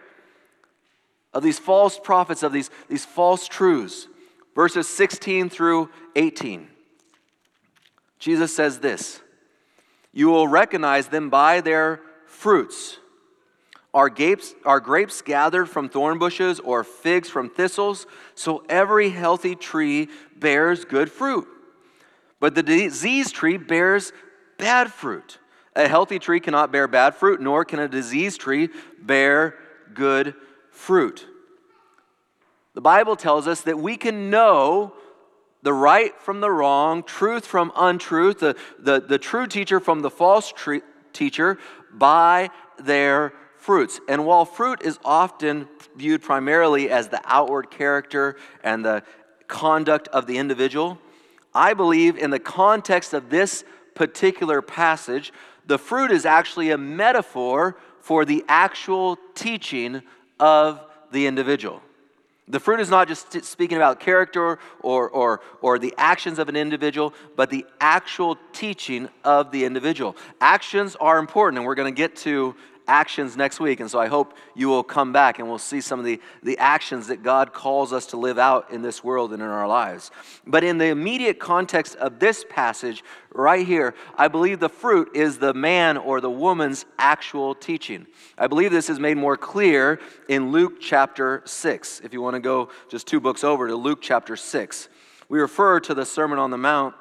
of 1.33 1.43
these 1.43 1.57
false 1.57 1.97
prophets, 1.97 2.43
of 2.43 2.51
these, 2.51 2.69
these 2.89 3.05
false 3.05 3.47
truths. 3.47 4.09
Verses 4.53 4.89
16 4.89 5.49
through 5.49 5.89
18. 6.17 6.67
Jesus 8.19 8.53
says 8.53 8.79
this 8.79 9.21
You 10.11 10.27
will 10.27 10.49
recognize 10.49 11.07
them 11.07 11.29
by 11.29 11.61
their 11.61 12.01
fruits. 12.25 12.97
Are 13.93 14.09
grapes, 14.09 14.53
are 14.65 14.81
grapes 14.81 15.21
gathered 15.21 15.67
from 15.69 15.87
thorn 15.87 16.19
bushes 16.19 16.59
or 16.59 16.83
figs 16.83 17.29
from 17.29 17.49
thistles? 17.49 18.07
So 18.35 18.65
every 18.67 19.09
healthy 19.09 19.55
tree 19.55 20.09
bears 20.35 20.83
good 20.83 21.09
fruit. 21.09 21.47
But 22.41 22.55
the 22.55 22.63
diseased 22.63 23.35
tree 23.35 23.55
bears 23.55 24.11
bad 24.57 24.91
fruit. 24.91 25.37
A 25.75 25.87
healthy 25.87 26.19
tree 26.19 26.41
cannot 26.41 26.71
bear 26.73 26.87
bad 26.89 27.15
fruit, 27.15 27.39
nor 27.39 27.63
can 27.63 27.79
a 27.79 27.87
diseased 27.87 28.41
tree 28.41 28.69
bear 28.99 29.55
good 29.93 30.33
fruit. 30.71 31.25
The 32.73 32.81
Bible 32.81 33.15
tells 33.15 33.47
us 33.47 33.61
that 33.61 33.77
we 33.77 33.95
can 33.95 34.29
know 34.29 34.93
the 35.61 35.71
right 35.71 36.19
from 36.19 36.41
the 36.41 36.49
wrong, 36.49 37.03
truth 37.03 37.45
from 37.45 37.71
untruth, 37.75 38.39
the, 38.39 38.57
the, 38.79 38.99
the 38.99 39.19
true 39.19 39.45
teacher 39.45 39.79
from 39.79 40.01
the 40.01 40.09
false 40.09 40.51
tre- 40.51 40.81
teacher 41.13 41.59
by 41.93 42.49
their 42.79 43.33
fruits. 43.57 43.99
And 44.09 44.25
while 44.25 44.45
fruit 44.45 44.81
is 44.81 44.97
often 45.05 45.67
viewed 45.95 46.23
primarily 46.23 46.89
as 46.89 47.09
the 47.09 47.21
outward 47.25 47.69
character 47.69 48.35
and 48.63 48.83
the 48.83 49.03
conduct 49.47 50.07
of 50.07 50.25
the 50.25 50.39
individual, 50.39 50.97
I 51.53 51.73
believe 51.73 52.17
in 52.17 52.29
the 52.29 52.39
context 52.39 53.13
of 53.13 53.29
this 53.29 53.63
particular 53.95 54.61
passage, 54.61 55.33
the 55.65 55.77
fruit 55.77 56.11
is 56.11 56.25
actually 56.25 56.71
a 56.71 56.77
metaphor 56.77 57.77
for 57.99 58.25
the 58.25 58.43
actual 58.47 59.17
teaching 59.35 60.01
of 60.39 60.81
the 61.11 61.27
individual. 61.27 61.81
The 62.47 62.59
fruit 62.59 62.79
is 62.79 62.89
not 62.89 63.07
just 63.07 63.43
speaking 63.45 63.77
about 63.77 63.99
character 63.99 64.59
or, 64.81 65.09
or, 65.09 65.41
or 65.61 65.79
the 65.79 65.93
actions 65.97 66.39
of 66.39 66.49
an 66.49 66.55
individual, 66.55 67.13
but 67.35 67.49
the 67.49 67.65
actual 67.79 68.37
teaching 68.51 69.07
of 69.23 69.51
the 69.51 69.63
individual. 69.63 70.17
Actions 70.41 70.97
are 70.97 71.17
important, 71.17 71.59
and 71.59 71.65
we're 71.65 71.75
going 71.75 71.93
to 71.93 71.97
get 71.97 72.15
to 72.17 72.55
actions 72.87 73.37
next 73.37 73.59
week. 73.59 73.79
And 73.79 73.89
so 73.89 73.99
I 73.99 74.07
hope 74.07 74.33
you 74.55 74.67
will 74.67 74.83
come 74.83 75.13
back 75.13 75.39
and 75.39 75.47
we'll 75.47 75.57
see 75.57 75.81
some 75.81 75.99
of 75.99 76.05
the, 76.05 76.19
the 76.43 76.57
actions 76.57 77.07
that 77.07 77.23
God 77.23 77.53
calls 77.53 77.93
us 77.93 78.07
to 78.07 78.17
live 78.17 78.37
out 78.37 78.71
in 78.71 78.81
this 78.81 79.03
world 79.03 79.33
and 79.33 79.41
in 79.41 79.47
our 79.47 79.67
lives. 79.67 80.11
But 80.45 80.63
in 80.63 80.77
the 80.77 80.87
immediate 80.87 81.39
context 81.39 81.95
of 81.95 82.19
this 82.19 82.45
passage 82.49 83.03
right 83.33 83.65
here, 83.65 83.95
I 84.17 84.27
believe 84.27 84.59
the 84.59 84.69
fruit 84.69 85.15
is 85.15 85.37
the 85.37 85.53
man 85.53 85.97
or 85.97 86.21
the 86.21 86.29
woman's 86.29 86.85
actual 86.97 87.55
teaching. 87.55 88.07
I 88.37 88.47
believe 88.47 88.71
this 88.71 88.89
is 88.89 88.99
made 88.99 89.17
more 89.17 89.37
clear 89.37 89.99
in 90.27 90.51
Luke 90.51 90.81
chapter 90.81 91.41
6. 91.45 92.01
If 92.03 92.13
you 92.13 92.21
want 92.21 92.35
to 92.35 92.41
go 92.41 92.69
just 92.89 93.07
two 93.07 93.19
books 93.19 93.43
over 93.43 93.67
to 93.67 93.75
Luke 93.75 93.99
chapter 94.01 94.35
6, 94.35 94.89
we 95.29 95.39
refer 95.39 95.79
to 95.79 95.93
the 95.93 96.05
Sermon 96.05 96.39
on 96.39 96.51
the 96.51 96.57
Mount 96.57 96.93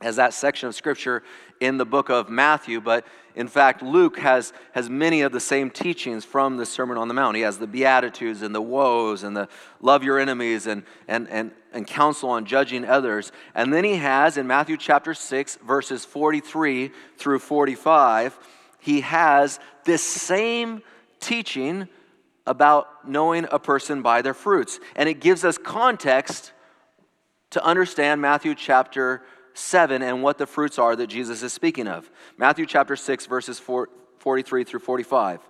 as 0.00 0.16
that 0.16 0.34
section 0.34 0.68
of 0.68 0.74
scripture 0.74 1.22
in 1.60 1.78
the 1.78 1.84
book 1.84 2.10
of 2.10 2.28
Matthew, 2.28 2.80
but 2.80 3.06
in 3.34 3.48
fact, 3.48 3.82
Luke 3.82 4.18
has, 4.18 4.52
has 4.72 4.88
many 4.88 5.22
of 5.22 5.32
the 5.32 5.40
same 5.40 5.70
teachings 5.70 6.24
from 6.24 6.56
the 6.56 6.66
Sermon 6.66 6.96
on 6.96 7.08
the 7.08 7.14
Mount. 7.14 7.36
He 7.36 7.42
has 7.42 7.58
the 7.58 7.66
Beatitudes 7.66 8.42
and 8.42 8.54
the 8.54 8.62
woes 8.62 9.24
and 9.24 9.36
the 9.36 9.48
love 9.80 10.04
your 10.04 10.20
enemies 10.20 10.66
and, 10.66 10.84
and, 11.08 11.28
and, 11.28 11.50
and 11.72 11.86
counsel 11.86 12.30
on 12.30 12.44
judging 12.44 12.84
others. 12.84 13.32
And 13.54 13.72
then 13.72 13.82
he 13.82 13.96
has 13.96 14.36
in 14.36 14.46
Matthew 14.46 14.76
chapter 14.76 15.14
6, 15.14 15.56
verses 15.66 16.04
43 16.04 16.92
through 17.16 17.40
45, 17.40 18.38
he 18.78 19.00
has 19.00 19.58
this 19.84 20.02
same 20.02 20.82
teaching 21.18 21.88
about 22.46 23.08
knowing 23.08 23.46
a 23.50 23.58
person 23.58 24.02
by 24.02 24.22
their 24.22 24.34
fruits. 24.34 24.78
And 24.94 25.08
it 25.08 25.20
gives 25.20 25.44
us 25.44 25.58
context 25.58 26.52
to 27.50 27.64
understand 27.64 28.20
Matthew 28.20 28.54
chapter 28.54 29.22
7 29.54 30.02
and 30.02 30.22
what 30.22 30.36
the 30.38 30.46
fruits 30.46 30.78
are 30.78 30.94
that 30.96 31.06
Jesus 31.06 31.42
is 31.42 31.52
speaking 31.52 31.88
of. 31.88 32.10
Matthew 32.36 32.66
chapter 32.66 32.96
6, 32.96 33.26
verses 33.26 33.58
43 33.58 34.64
through 34.64 34.80
45. 34.80 35.40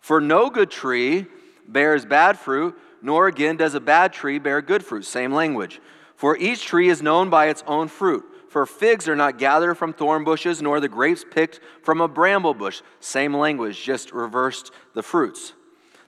For 0.00 0.20
no 0.20 0.50
good 0.50 0.70
tree 0.70 1.26
bears 1.66 2.04
bad 2.04 2.38
fruit, 2.38 2.76
nor 3.02 3.26
again 3.26 3.56
does 3.56 3.74
a 3.74 3.80
bad 3.80 4.12
tree 4.12 4.38
bear 4.38 4.60
good 4.60 4.84
fruit. 4.84 5.04
Same 5.04 5.32
language. 5.32 5.80
For 6.16 6.36
each 6.36 6.64
tree 6.64 6.88
is 6.88 7.02
known 7.02 7.30
by 7.30 7.46
its 7.46 7.62
own 7.66 7.88
fruit. 7.88 8.24
For 8.48 8.66
figs 8.66 9.08
are 9.08 9.16
not 9.16 9.38
gathered 9.38 9.74
from 9.74 9.92
thorn 9.92 10.24
bushes, 10.24 10.62
nor 10.62 10.80
the 10.80 10.88
grapes 10.88 11.24
picked 11.28 11.60
from 11.82 12.00
a 12.00 12.08
bramble 12.08 12.54
bush. 12.54 12.80
Same 13.00 13.34
language, 13.34 13.82
just 13.82 14.12
reversed 14.12 14.70
the 14.94 15.02
fruits. 15.02 15.52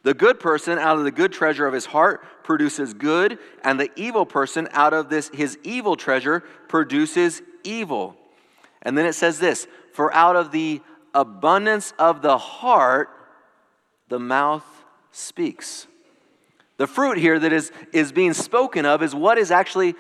The 0.09 0.15
good 0.15 0.41
person 0.41 0.79
out 0.79 0.97
of 0.97 1.05
the 1.05 1.11
good 1.11 1.35
treasure 1.35 1.67
of 1.67 1.75
his 1.75 1.85
heart 1.85 2.25
produces 2.43 2.95
good, 2.95 3.39
and 3.63 3.79
the 3.79 3.91
evil 3.95 4.25
person 4.25 4.67
out 4.73 4.95
of 4.95 5.11
this 5.11 5.31
his 5.35 5.59
evil 5.65 5.97
treasure 5.97 6.41
produces 6.67 7.43
evil. 7.63 8.17
And 8.81 8.97
then 8.97 9.05
it 9.05 9.13
says 9.13 9.39
this 9.39 9.69
For 9.93 10.11
out 10.15 10.35
of 10.35 10.51
the 10.51 10.81
abundance 11.13 11.93
of 11.99 12.23
the 12.23 12.39
heart, 12.39 13.11
the 14.09 14.19
mouth 14.19 14.65
speaks. 15.13 15.87
The 16.79 16.87
fruit 16.87 17.19
here 17.19 17.39
that 17.39 17.53
is, 17.53 17.71
is 17.93 18.11
being 18.11 18.33
spoken 18.33 18.87
of 18.87 19.03
is 19.03 19.15
what 19.15 19.37
is 19.37 19.51
actually 19.51 19.95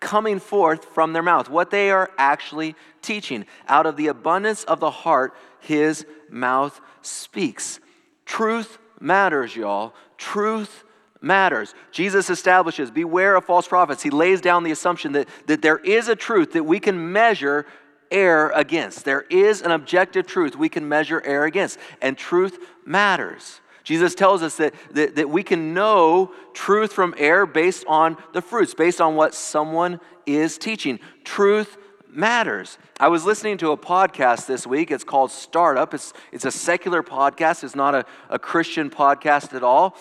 coming 0.00 0.38
forth 0.38 0.86
from 0.86 1.12
their 1.12 1.22
mouth, 1.22 1.50
what 1.50 1.70
they 1.70 1.90
are 1.90 2.10
actually 2.16 2.76
teaching. 3.02 3.44
Out 3.68 3.84
of 3.84 3.96
the 3.96 4.06
abundance 4.06 4.64
of 4.64 4.80
the 4.80 4.90
heart, 4.90 5.34
his 5.58 6.06
mouth 6.30 6.80
speaks. 7.02 7.78
Truth 8.24 8.78
matters, 9.00 9.56
y'all. 9.56 9.94
Truth 10.18 10.84
matters. 11.20 11.74
Jesus 11.90 12.30
establishes 12.30 12.90
beware 12.90 13.36
of 13.36 13.44
false 13.44 13.66
prophets. 13.66 14.02
He 14.02 14.10
lays 14.10 14.40
down 14.40 14.62
the 14.62 14.70
assumption 14.70 15.12
that, 15.12 15.28
that 15.46 15.62
there 15.62 15.78
is 15.78 16.08
a 16.08 16.16
truth 16.16 16.52
that 16.52 16.64
we 16.64 16.80
can 16.80 17.12
measure 17.12 17.66
error 18.10 18.52
against. 18.54 19.04
There 19.04 19.22
is 19.30 19.62
an 19.62 19.70
objective 19.70 20.26
truth 20.26 20.56
we 20.56 20.68
can 20.68 20.88
measure 20.88 21.22
error 21.24 21.44
against, 21.44 21.78
and 22.00 22.16
truth 22.16 22.58
matters. 22.84 23.60
Jesus 23.84 24.14
tells 24.14 24.42
us 24.42 24.56
that, 24.56 24.74
that, 24.92 25.16
that 25.16 25.30
we 25.30 25.42
can 25.42 25.74
know 25.74 26.32
truth 26.52 26.92
from 26.92 27.14
error 27.16 27.46
based 27.46 27.84
on 27.86 28.16
the 28.32 28.42
fruits, 28.42 28.74
based 28.74 29.00
on 29.00 29.16
what 29.16 29.34
someone 29.34 30.00
is 30.26 30.58
teaching. 30.58 31.00
Truth 31.24 31.76
matters. 32.12 32.78
I 32.98 33.08
was 33.08 33.24
listening 33.24 33.58
to 33.58 33.70
a 33.70 33.76
podcast 33.76 34.46
this 34.46 34.66
week. 34.66 34.90
It's 34.90 35.04
called 35.04 35.30
Startup. 35.30 35.92
It's, 35.94 36.12
it's 36.32 36.44
a 36.44 36.50
secular 36.50 37.02
podcast, 37.02 37.64
it's 37.64 37.74
not 37.74 37.94
a, 37.94 38.04
a 38.28 38.38
Christian 38.38 38.90
podcast 38.90 39.54
at 39.54 39.62
all. 39.62 39.96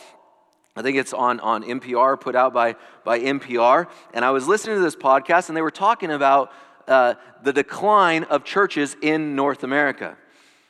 I 0.76 0.82
think 0.82 0.98
it's 0.98 1.14
on, 1.14 1.40
on 1.42 1.64
NPR, 1.64 2.20
put 2.20 2.36
out 2.36 2.54
by, 2.54 2.76
by 3.04 3.20
NPR. 3.20 3.88
And 4.14 4.24
I 4.24 4.32
was 4.32 4.48
listening 4.48 4.78
to 4.78 4.82
this 4.82 4.96
podcast, 4.96 5.50
and 5.50 5.58
they 5.58 5.62
were 5.62 5.72
talking 5.72 6.12
about 6.12 6.52
uh, 6.88 7.16
the 7.44 7.52
decline 7.52 8.24
of 8.26 8.44
churches 8.44 8.96
in 9.02 9.36
North 9.36 9.64
America, 9.64 10.18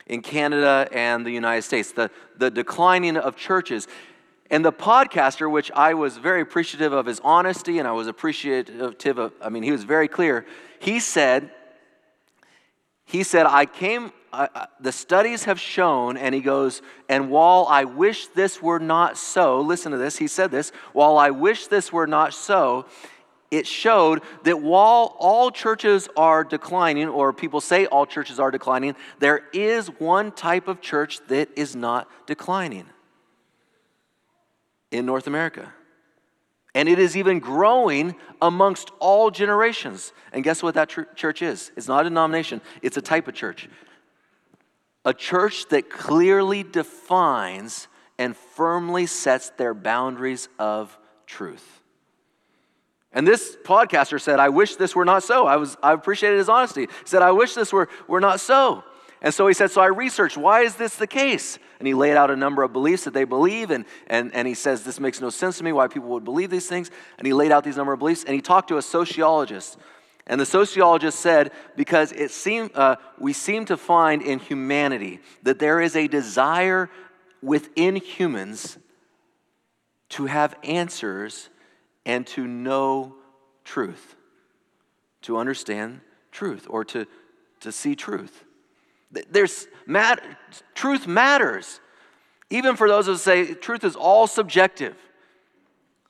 in 0.06 0.20
Canada 0.22 0.88
and 0.92 1.24
the 1.24 1.30
United 1.30 1.62
States, 1.62 1.92
the, 1.92 2.10
the 2.36 2.50
declining 2.50 3.16
of 3.16 3.36
churches. 3.36 3.86
And 4.50 4.64
the 4.64 4.72
podcaster, 4.72 5.48
which 5.48 5.70
I 5.72 5.94
was 5.94 6.16
very 6.16 6.40
appreciative 6.40 6.92
of 6.92 7.06
his 7.06 7.20
honesty 7.22 7.78
and 7.78 7.86
I 7.86 7.92
was 7.92 8.08
appreciative 8.08 9.18
of, 9.18 9.32
I 9.40 9.48
mean, 9.48 9.62
he 9.62 9.70
was 9.70 9.84
very 9.84 10.08
clear. 10.08 10.44
He 10.80 10.98
said, 10.98 11.50
he 13.04 13.22
said, 13.22 13.46
I 13.46 13.66
came, 13.66 14.12
uh, 14.32 14.66
the 14.80 14.92
studies 14.92 15.44
have 15.44 15.60
shown, 15.60 16.16
and 16.16 16.34
he 16.34 16.40
goes, 16.40 16.82
and 17.08 17.30
while 17.30 17.66
I 17.68 17.84
wish 17.84 18.26
this 18.28 18.60
were 18.60 18.78
not 18.78 19.16
so, 19.16 19.60
listen 19.60 19.92
to 19.92 19.98
this, 19.98 20.16
he 20.16 20.26
said 20.26 20.50
this, 20.50 20.70
while 20.92 21.16
I 21.16 21.30
wish 21.30 21.68
this 21.68 21.92
were 21.92 22.06
not 22.06 22.34
so, 22.34 22.86
it 23.50 23.66
showed 23.66 24.22
that 24.44 24.60
while 24.60 25.16
all 25.18 25.50
churches 25.50 26.08
are 26.16 26.44
declining, 26.44 27.08
or 27.08 27.32
people 27.32 27.60
say 27.60 27.86
all 27.86 28.06
churches 28.06 28.38
are 28.38 28.52
declining, 28.52 28.94
there 29.18 29.42
is 29.52 29.88
one 30.00 30.30
type 30.30 30.68
of 30.68 30.80
church 30.80 31.18
that 31.28 31.48
is 31.56 31.74
not 31.74 32.08
declining 32.26 32.86
in 34.90 35.06
North 35.06 35.26
America. 35.26 35.72
And 36.74 36.88
it 36.88 36.98
is 36.98 37.16
even 37.16 37.40
growing 37.40 38.14
amongst 38.40 38.90
all 39.00 39.30
generations. 39.30 40.12
And 40.32 40.44
guess 40.44 40.62
what 40.62 40.74
that 40.74 40.88
church 40.88 41.42
is? 41.42 41.72
It's 41.76 41.88
not 41.88 42.02
a 42.02 42.08
denomination, 42.08 42.60
it's 42.82 42.96
a 42.96 43.02
type 43.02 43.28
of 43.28 43.34
church. 43.34 43.68
A 45.04 45.14
church 45.14 45.66
that 45.70 45.90
clearly 45.90 46.62
defines 46.62 47.88
and 48.18 48.36
firmly 48.36 49.06
sets 49.06 49.50
their 49.50 49.72
boundaries 49.72 50.48
of 50.58 50.96
truth. 51.26 51.80
And 53.12 53.26
this 53.26 53.56
podcaster 53.64 54.20
said, 54.20 54.38
I 54.38 54.50
wish 54.50 54.76
this 54.76 54.94
were 54.94 55.04
not 55.04 55.22
so. 55.22 55.46
I, 55.46 55.56
was, 55.56 55.76
I 55.82 55.92
appreciated 55.92 56.36
his 56.36 56.48
honesty. 56.48 56.82
He 56.82 56.88
said, 57.06 57.22
I 57.22 57.32
wish 57.32 57.54
this 57.54 57.72
were, 57.72 57.88
were 58.06 58.20
not 58.20 58.38
so. 58.38 58.84
And 59.22 59.34
so 59.34 59.46
he 59.46 59.54
said, 59.54 59.70
So 59.70 59.80
I 59.80 59.86
researched, 59.86 60.36
why 60.36 60.62
is 60.62 60.76
this 60.76 60.96
the 60.96 61.06
case? 61.06 61.58
And 61.78 61.86
he 61.86 61.94
laid 61.94 62.16
out 62.16 62.30
a 62.30 62.36
number 62.36 62.62
of 62.62 62.72
beliefs 62.72 63.04
that 63.04 63.14
they 63.14 63.24
believe, 63.24 63.70
and, 63.70 63.84
and, 64.06 64.34
and 64.34 64.48
he 64.48 64.54
says, 64.54 64.82
This 64.82 65.00
makes 65.00 65.20
no 65.20 65.30
sense 65.30 65.58
to 65.58 65.64
me 65.64 65.72
why 65.72 65.88
people 65.88 66.08
would 66.10 66.24
believe 66.24 66.50
these 66.50 66.68
things. 66.68 66.90
And 67.18 67.26
he 67.26 67.32
laid 67.32 67.52
out 67.52 67.64
these 67.64 67.76
number 67.76 67.92
of 67.92 67.98
beliefs, 67.98 68.24
and 68.24 68.34
he 68.34 68.40
talked 68.40 68.68
to 68.68 68.78
a 68.78 68.82
sociologist. 68.82 69.78
And 70.26 70.40
the 70.40 70.46
sociologist 70.46 71.18
said, 71.18 71.52
Because 71.76 72.12
it 72.12 72.30
seem, 72.30 72.70
uh, 72.74 72.96
we 73.18 73.32
seem 73.32 73.66
to 73.66 73.76
find 73.76 74.22
in 74.22 74.38
humanity 74.38 75.20
that 75.42 75.58
there 75.58 75.80
is 75.80 75.96
a 75.96 76.08
desire 76.08 76.88
within 77.42 77.96
humans 77.96 78.78
to 80.10 80.26
have 80.26 80.54
answers 80.62 81.50
and 82.06 82.26
to 82.28 82.46
know 82.46 83.14
truth, 83.64 84.16
to 85.22 85.36
understand 85.36 86.00
truth, 86.32 86.66
or 86.70 86.84
to, 86.86 87.06
to 87.60 87.70
see 87.70 87.94
truth. 87.94 88.44
There's 89.10 89.66
mat- 89.86 90.22
truth 90.74 91.06
matters. 91.06 91.80
Even 92.50 92.76
for 92.76 92.88
those 92.88 93.06
who 93.06 93.16
say 93.16 93.54
truth 93.54 93.84
is 93.84 93.96
all 93.96 94.26
subjective, 94.26 94.96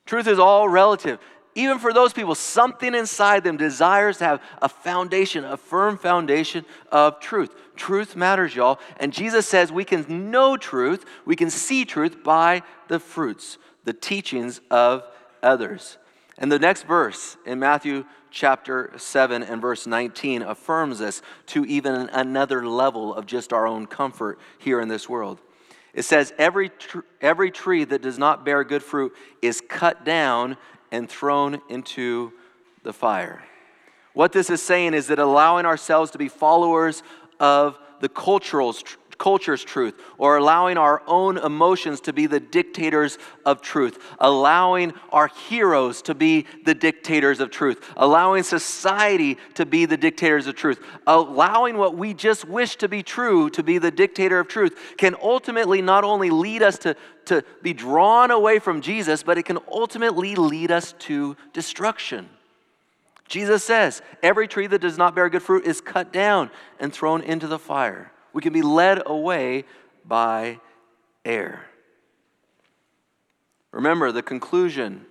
truth 0.07 0.27
is 0.27 0.39
all 0.39 0.69
relative. 0.69 1.19
Even 1.57 1.79
for 1.79 1.93
those 1.93 2.13
people, 2.13 2.35
something 2.35 2.95
inside 2.95 3.43
them 3.43 3.57
desires 3.57 4.19
to 4.19 4.25
have 4.25 4.43
a 4.63 4.69
foundation, 4.69 5.45
a 5.45 5.57
firm 5.57 5.99
foundation 5.99 6.65
of 6.93 7.19
truth. 7.19 7.55
Truth 7.75 8.15
matters, 8.15 8.55
y'all. 8.55 8.79
And 8.99 9.13
Jesus 9.13 9.49
says 9.49 9.73
we 9.73 9.85
can 9.85 10.31
know 10.31 10.57
truth, 10.57 11.05
we 11.25 11.35
can 11.35 11.51
see 11.51 11.85
truth 11.85 12.23
by 12.23 12.63
the 12.89 13.01
fruits, 13.01 13.59
the 13.85 13.93
teachings 13.93 14.61
of 14.71 15.03
others. 15.43 15.99
And 16.40 16.50
the 16.50 16.59
next 16.59 16.85
verse 16.85 17.37
in 17.44 17.59
Matthew 17.59 18.07
chapter 18.31 18.92
7 18.96 19.42
and 19.42 19.61
verse 19.61 19.87
19 19.87 20.40
affirms 20.40 20.98
this 20.98 21.20
to 21.46 21.66
even 21.66 22.09
another 22.12 22.66
level 22.66 23.14
of 23.14 23.26
just 23.26 23.53
our 23.53 23.66
own 23.66 23.87
comfort 23.87 24.38
here 24.59 24.81
in 24.81 24.88
this 24.88 25.09
world. 25.09 25.40
It 25.92 26.03
says, 26.03 26.33
every, 26.38 26.70
tr- 26.70 27.00
every 27.20 27.50
tree 27.50 27.85
that 27.85 28.00
does 28.00 28.18
not 28.18 28.44
bear 28.44 28.64
good 28.64 28.83
fruit 28.83 29.12
is 29.42 29.61
cut 29.68 30.05
down 30.05 30.57
and 30.90 31.09
thrown 31.09 31.61
into 31.68 32.33
the 32.85 32.92
fire. 32.92 33.42
What 34.14 34.33
this 34.33 34.50
is 34.50 34.62
saying 34.62 34.94
is 34.94 35.09
that 35.09 35.18
allowing 35.18 35.66
ourselves 35.66 36.11
to 36.12 36.18
be 36.18 36.29
followers 36.29 37.03
of 37.38 37.79
the 38.00 38.09
cultural 38.09 38.72
culture's 39.21 39.63
truth, 39.63 39.95
or 40.19 40.39
allowing 40.39 40.79
our 40.79 41.03
own 41.07 41.37
emotions 41.37 42.01
to 42.01 42.13
be 42.13 42.27
the 42.27 42.41
dictators 42.41 43.19
of 43.45 43.61
truth, 43.61 43.99
allowing 44.19 44.95
our 45.13 45.29
heroes 45.49 46.01
to 46.03 46.15
be 46.15 46.47
the 46.65 46.75
dictators 46.75 47.39
of 47.39 47.51
truth, 47.51 47.93
allowing 47.99 48.43
society 48.43 49.37
to 49.55 49.67
be 49.67 49.85
the 49.85 49.97
dictators 49.99 50.47
of 50.47 50.57
truth, 50.57 50.81
allowing 51.07 51.77
what 51.77 51.97
we 51.97 52.15
just 52.15 52.47
wish 52.47 52.77
to 52.77 52.89
be 52.89 53.03
true 53.03 53.51
to 53.51 53.63
be 53.63 53.77
the 53.77 53.91
dictator 53.91 54.41
of 54.41 54.49
truth 54.49 54.95
can 54.97 55.15
ultimately 55.23 55.83
not 55.83 56.03
only 56.03 56.31
lead 56.31 56.63
us 56.63 56.79
to, 56.79 56.97
to 57.27 57.45
be 57.63 57.75
drawn 57.75 58.31
away 58.31 58.59
from 58.59 58.81
Jesus, 58.81 59.23
but 59.23 59.37
it 59.37 59.45
can 59.45 59.59
ultimately 59.71 60.35
lead 60.35 60.71
us 60.71 60.95
to 61.01 61.37
destruction. 61.53 62.27
Jesus 63.29 63.63
says, 63.63 64.01
Every 64.23 64.49
tree 64.49 64.67
that 64.67 64.81
does 64.81 64.97
not 64.97 65.15
bear 65.15 65.29
good 65.29 65.43
fruit 65.43 65.67
is 65.67 65.83
cut 65.83 66.11
down 66.11 66.51
and 66.81 66.91
thrown 66.91 67.21
into 67.23 67.47
the 67.47 67.59
fire. 67.59 68.11
We 68.33 68.43
can 68.43 68.53
be 68.53 68.62
led 68.62 69.03
away 69.07 69.64
by 70.05 70.61
air. 71.25 71.66
Remember, 73.73 74.12
the 74.12 74.23
conclusion 74.23 75.07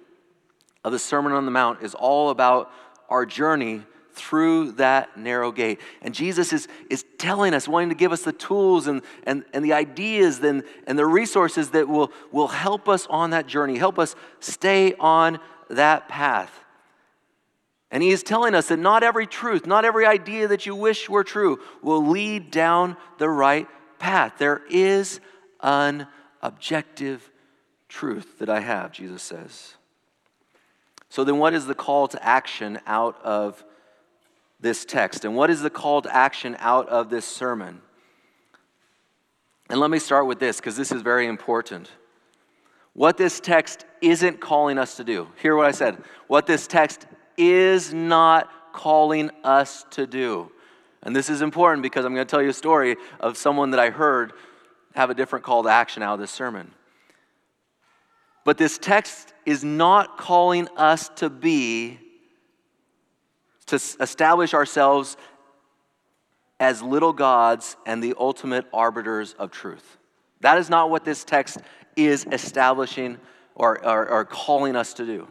of 0.84 0.92
the 0.92 1.00
Sermon 1.00 1.32
on 1.32 1.46
the 1.46 1.52
Mount 1.52 1.82
is 1.82 1.96
all 1.96 2.30
about 2.30 2.72
our 3.10 3.26
journey 3.26 3.84
through 4.14 4.74
that 4.74 5.18
narrow 5.18 5.52
gate. 5.52 5.80
And 6.02 6.14
Jesus 6.14 6.52
is, 6.52 6.68
is 6.90 7.06
telling 7.18 7.54
us, 7.54 7.68
wanting 7.68 7.90
to 7.90 7.96
give 7.96 8.12
us 8.12 8.24
the 8.24 8.34
tools 8.34 8.88
and, 8.88 9.02
and, 9.24 9.46
and 9.54 9.64
the 9.64 9.74
ideas 9.74 10.40
and, 10.40 10.64
and 10.88 11.00
the 11.00 11.06
resources 11.06 11.70
that 11.72 11.88
will, 11.88 12.12
will 12.32 12.50
help 12.50 12.90
us 12.90 13.08
on 13.10 13.30
that 13.30 13.48
journey, 13.48 13.78
help 13.78 13.98
us 13.98 14.16
stay 14.40 14.94
on 14.96 15.40
that 15.70 16.10
path. 16.10 16.52
And 17.92 18.04
he 18.04 18.10
is 18.10 18.22
telling 18.22 18.54
us 18.54 18.68
that 18.68 18.78
not 18.78 19.04
every 19.04 19.26
truth, 19.26 19.66
not 19.66 19.84
every 19.84 20.06
idea 20.06 20.48
that 20.48 20.66
you 20.66 20.76
wish 20.76 21.10
were 21.10 21.24
true 21.24 21.60
will 21.82 22.06
lead 22.06 22.52
down 22.52 22.98
the 23.18 23.30
right 23.30 23.68
path. 23.98 24.34
There 24.38 24.62
is 24.70 25.20
an 25.62 26.08
objective 26.42 27.30
truth 27.88 28.40
that 28.40 28.50
I 28.50 28.60
have, 28.60 28.92
Jesus 28.92 29.24
says. 29.24 29.74
So 31.10 31.24
then, 31.24 31.40
what 31.40 31.56
is 31.56 31.66
the 31.66 31.74
call 31.74 32.08
to 32.10 32.24
action 32.24 32.80
out 32.86 33.20
of 33.24 33.64
this 34.60 34.86
text? 34.86 35.26
And 35.26 35.36
what 35.36 35.50
is 35.50 35.62
the 35.62 35.72
call 35.72 36.04
to 36.04 36.16
action 36.16 36.56
out 36.60 36.88
of 36.90 37.10
this 37.10 37.26
sermon? 37.26 37.82
And 39.70 39.80
let 39.80 39.90
me 39.90 39.98
start 39.98 40.28
with 40.28 40.40
this 40.40 40.58
because 40.58 40.78
this 40.78 40.92
is 40.92 41.02
very 41.02 41.26
important. 41.26 41.90
What 42.94 43.18
this 43.18 43.40
text 43.40 43.86
isn't 44.02 44.40
calling 44.40 44.78
us 44.78 44.98
to 44.98 45.04
do. 45.04 45.28
Hear 45.42 45.56
what 45.56 45.66
I 45.66 45.72
said. 45.72 45.98
What 46.28 46.46
this 46.46 46.68
text 46.68 47.08
is 47.40 47.94
not 47.94 48.74
calling 48.74 49.32
us 49.44 49.86
to 49.92 50.06
do. 50.06 50.52
And 51.02 51.16
this 51.16 51.30
is 51.30 51.42
important 51.42 51.82
because 51.82 52.06
I'm 52.06 52.14
going 52.14 52.28
to 52.28 52.30
tell 52.30 52.42
you 52.42 52.50
a 52.50 52.54
story 52.54 52.98
of 53.20 53.38
someone 53.38 53.72
that 53.72 53.80
I 53.80 53.90
heard 53.90 54.34
have 54.94 55.10
a 55.10 55.14
different 55.14 55.46
call 55.46 55.64
to 55.64 55.70
action 55.70 56.04
out 56.04 56.16
of 56.16 56.20
this 56.20 56.32
sermon. 56.32 56.72
But 58.44 58.58
this 58.58 58.78
text 58.78 59.34
is 59.46 59.64
not 59.64 60.18
calling 60.18 60.68
us 60.76 61.10
to 61.16 61.30
be, 61.30 62.00
to 63.68 63.76
establish 63.76 64.54
ourselves 64.54 65.16
as 66.60 66.82
little 66.82 67.14
gods 67.14 67.78
and 67.86 68.04
the 68.04 68.16
ultimate 68.20 68.66
arbiters 68.74 69.34
of 69.34 69.52
truth. 69.52 69.98
That 70.42 70.58
is 70.58 70.70
not 70.70 70.90
what 70.90 71.06
this 71.06 71.24
text 71.24 71.60
is 71.96 72.26
establishing 72.32 73.18
or, 73.56 73.86
or, 73.86 74.10
or 74.10 74.26
calling 74.26 74.76
us 74.76 74.94
to 74.96 75.06
do. 75.06 75.28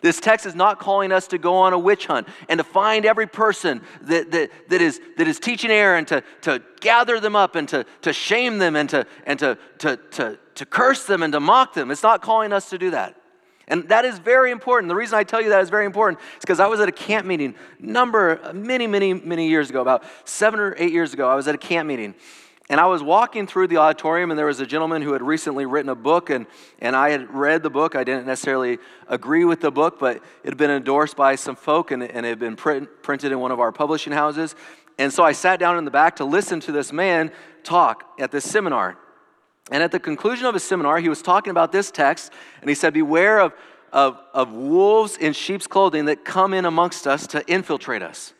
This 0.00 0.20
text 0.20 0.46
is 0.46 0.54
not 0.54 0.78
calling 0.78 1.12
us 1.12 1.26
to 1.28 1.38
go 1.38 1.54
on 1.54 1.72
a 1.72 1.78
witch 1.78 2.06
hunt 2.06 2.28
and 2.48 2.58
to 2.58 2.64
find 2.64 3.04
every 3.04 3.26
person 3.26 3.80
that, 4.02 4.30
that, 4.30 4.50
that, 4.68 4.80
is, 4.80 5.00
that 5.16 5.26
is 5.26 5.40
teaching 5.40 5.70
error 5.70 5.96
and 5.96 6.06
to, 6.08 6.22
to 6.42 6.62
gather 6.80 7.20
them 7.20 7.34
up 7.34 7.56
and 7.56 7.68
to, 7.68 7.84
to 8.02 8.12
shame 8.12 8.58
them 8.58 8.76
and, 8.76 8.88
to, 8.90 9.06
and 9.24 9.38
to, 9.38 9.58
to, 9.78 9.96
to, 10.12 10.38
to 10.54 10.66
curse 10.66 11.04
them 11.06 11.22
and 11.22 11.32
to 11.32 11.40
mock 11.40 11.74
them. 11.74 11.90
It's 11.90 12.02
not 12.02 12.22
calling 12.22 12.52
us 12.52 12.70
to 12.70 12.78
do 12.78 12.90
that. 12.90 13.16
And 13.68 13.88
that 13.90 14.04
is 14.04 14.18
very 14.18 14.50
important. 14.50 14.88
The 14.88 14.94
reason 14.94 15.18
I 15.18 15.24
tell 15.24 15.42
you 15.42 15.50
that 15.50 15.60
is 15.60 15.68
very 15.68 15.84
important 15.84 16.20
is 16.20 16.40
because 16.40 16.58
I 16.58 16.66
was 16.66 16.80
at 16.80 16.88
a 16.88 16.92
camp 16.92 17.26
meeting 17.26 17.54
number 17.78 18.40
many, 18.54 18.86
many, 18.86 19.12
many 19.12 19.48
years 19.48 19.68
ago, 19.68 19.82
about 19.82 20.04
seven 20.24 20.58
or 20.58 20.74
eight 20.78 20.92
years 20.92 21.12
ago. 21.12 21.28
I 21.28 21.34
was 21.34 21.46
at 21.48 21.54
a 21.54 21.58
camp 21.58 21.86
meeting. 21.86 22.14
And 22.70 22.78
I 22.80 22.86
was 22.86 23.02
walking 23.02 23.46
through 23.46 23.68
the 23.68 23.78
auditorium, 23.78 24.30
and 24.30 24.38
there 24.38 24.46
was 24.46 24.60
a 24.60 24.66
gentleman 24.66 25.00
who 25.00 25.14
had 25.14 25.22
recently 25.22 25.64
written 25.64 25.88
a 25.88 25.94
book, 25.94 26.28
and, 26.28 26.46
and 26.80 26.94
I 26.94 27.10
had 27.10 27.32
read 27.32 27.62
the 27.62 27.70
book. 27.70 27.96
I 27.96 28.04
didn't 28.04 28.26
necessarily 28.26 28.78
agree 29.06 29.46
with 29.46 29.60
the 29.60 29.70
book, 29.70 29.98
but 29.98 30.16
it 30.16 30.50
had 30.50 30.58
been 30.58 30.70
endorsed 30.70 31.16
by 31.16 31.34
some 31.36 31.56
folk, 31.56 31.92
and, 31.92 32.02
and 32.02 32.26
it 32.26 32.28
had 32.28 32.38
been 32.38 32.56
print, 32.56 32.88
printed 33.02 33.32
in 33.32 33.40
one 33.40 33.52
of 33.52 33.60
our 33.60 33.72
publishing 33.72 34.12
houses. 34.12 34.54
And 34.98 35.10
so 35.10 35.24
I 35.24 35.32
sat 35.32 35.58
down 35.58 35.78
in 35.78 35.86
the 35.86 35.90
back 35.90 36.16
to 36.16 36.26
listen 36.26 36.60
to 36.60 36.72
this 36.72 36.92
man 36.92 37.32
talk 37.62 38.04
at 38.18 38.30
this 38.30 38.44
seminar. 38.44 38.98
And 39.70 39.82
at 39.82 39.90
the 39.90 40.00
conclusion 40.00 40.44
of 40.44 40.52
his 40.52 40.64
seminar, 40.64 40.98
he 40.98 41.08
was 41.08 41.22
talking 41.22 41.50
about 41.50 41.72
this 41.72 41.90
text, 41.90 42.32
and 42.60 42.68
he 42.68 42.74
said, 42.74 42.92
Beware 42.92 43.40
of, 43.40 43.54
of, 43.94 44.18
of 44.34 44.52
wolves 44.52 45.16
in 45.16 45.32
sheep's 45.32 45.66
clothing 45.66 46.04
that 46.06 46.22
come 46.22 46.52
in 46.52 46.66
amongst 46.66 47.06
us 47.06 47.26
to 47.28 47.46
infiltrate 47.50 48.02
us. 48.02 48.34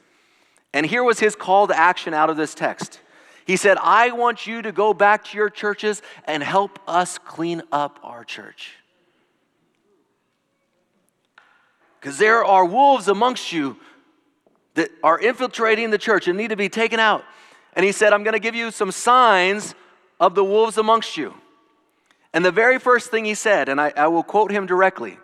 And 0.75 0.85
here 0.85 1.03
was 1.03 1.19
his 1.19 1.35
call 1.35 1.67
to 1.69 1.79
action 1.79 2.13
out 2.13 2.29
of 2.29 2.37
this 2.37 2.55
text. 2.55 3.01
He 3.49 3.57
said, 3.57 3.79
I 3.79 4.13
want 4.13 4.47
you 4.47 4.61
to 4.61 4.71
go 4.71 4.93
back 4.93 5.25
to 5.25 5.37
your 5.39 5.49
churches 5.49 6.03
and 6.27 6.43
help 6.43 6.79
us 6.87 7.17
clean 7.17 7.63
up 7.73 7.99
our 8.03 8.23
church. 8.23 8.75
Because 11.99 12.19
there 12.19 12.45
are 12.45 12.67
wolves 12.67 13.09
amongst 13.09 13.51
you 13.51 13.79
that 14.75 14.91
are 15.03 15.19
infiltrating 15.19 15.89
the 15.91 15.97
church 15.97 16.29
and 16.29 16.37
need 16.37 16.51
to 16.51 16.57
be 16.57 16.69
taken 16.69 17.01
out. 17.01 17.25
And 17.73 17.87
he 17.87 17.93
said, 17.93 18.13
I'm 18.13 18.23
going 18.23 18.35
to 18.35 18.39
give 18.39 18.55
you 18.55 18.71
some 18.71 18.93
signs 18.93 19.75
of 20.21 20.35
the 20.35 20.45
wolves 20.45 20.77
amongst 20.77 21.17
you. 21.17 21.33
And 22.35 22.45
the 22.45 22.53
very 22.53 22.79
first 22.79 23.11
thing 23.11 23.25
he 23.25 23.35
said, 23.35 23.71
and 23.71 23.81
I, 23.81 23.95
I 23.97 24.09
will 24.09 24.23
quote 24.23 24.53
him 24.53 24.67
directly 24.67 25.17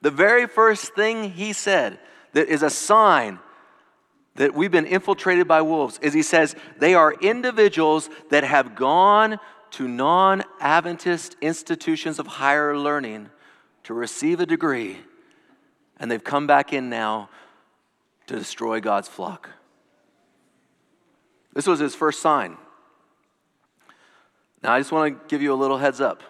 the 0.00 0.10
very 0.10 0.46
first 0.46 0.94
thing 0.94 1.30
he 1.30 1.52
said 1.52 1.98
that 2.32 2.48
is 2.48 2.62
a 2.62 2.70
sign 2.70 3.38
that 4.38 4.54
we've 4.54 4.70
been 4.70 4.86
infiltrated 4.86 5.48
by 5.48 5.60
wolves 5.62 5.98
is 6.00 6.14
he 6.14 6.22
says 6.22 6.54
they 6.78 6.94
are 6.94 7.12
individuals 7.12 8.08
that 8.30 8.44
have 8.44 8.76
gone 8.76 9.38
to 9.72 9.88
non 9.88 10.44
Adventist 10.60 11.36
institutions 11.40 12.20
of 12.20 12.26
higher 12.26 12.78
learning 12.78 13.28
to 13.82 13.94
receive 13.94 14.38
a 14.38 14.46
degree, 14.46 14.98
and 15.98 16.08
they've 16.08 16.22
come 16.22 16.46
back 16.46 16.72
in 16.72 16.88
now 16.88 17.28
to 18.28 18.36
destroy 18.36 18.80
God's 18.80 19.08
flock. 19.08 19.50
This 21.52 21.66
was 21.66 21.80
his 21.80 21.96
first 21.96 22.20
sign. 22.20 22.56
Now, 24.62 24.72
I 24.72 24.78
just 24.78 24.92
want 24.92 25.18
to 25.18 25.28
give 25.28 25.42
you 25.42 25.52
a 25.52 25.56
little 25.56 25.78
heads 25.78 26.00
up. 26.00 26.22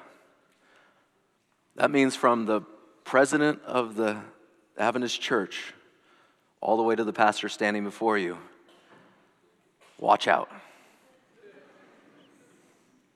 That 1.76 1.90
means 1.90 2.16
from 2.16 2.46
the 2.46 2.62
president 3.04 3.60
of 3.64 3.96
the 3.96 4.18
Adventist 4.78 5.20
church 5.20 5.74
all 6.60 6.76
the 6.76 6.82
way 6.82 6.94
to 6.94 7.04
the 7.04 7.12
pastor 7.12 7.48
standing 7.48 7.84
before 7.84 8.18
you. 8.18 8.38
Watch 9.98 10.28
out. 10.28 10.50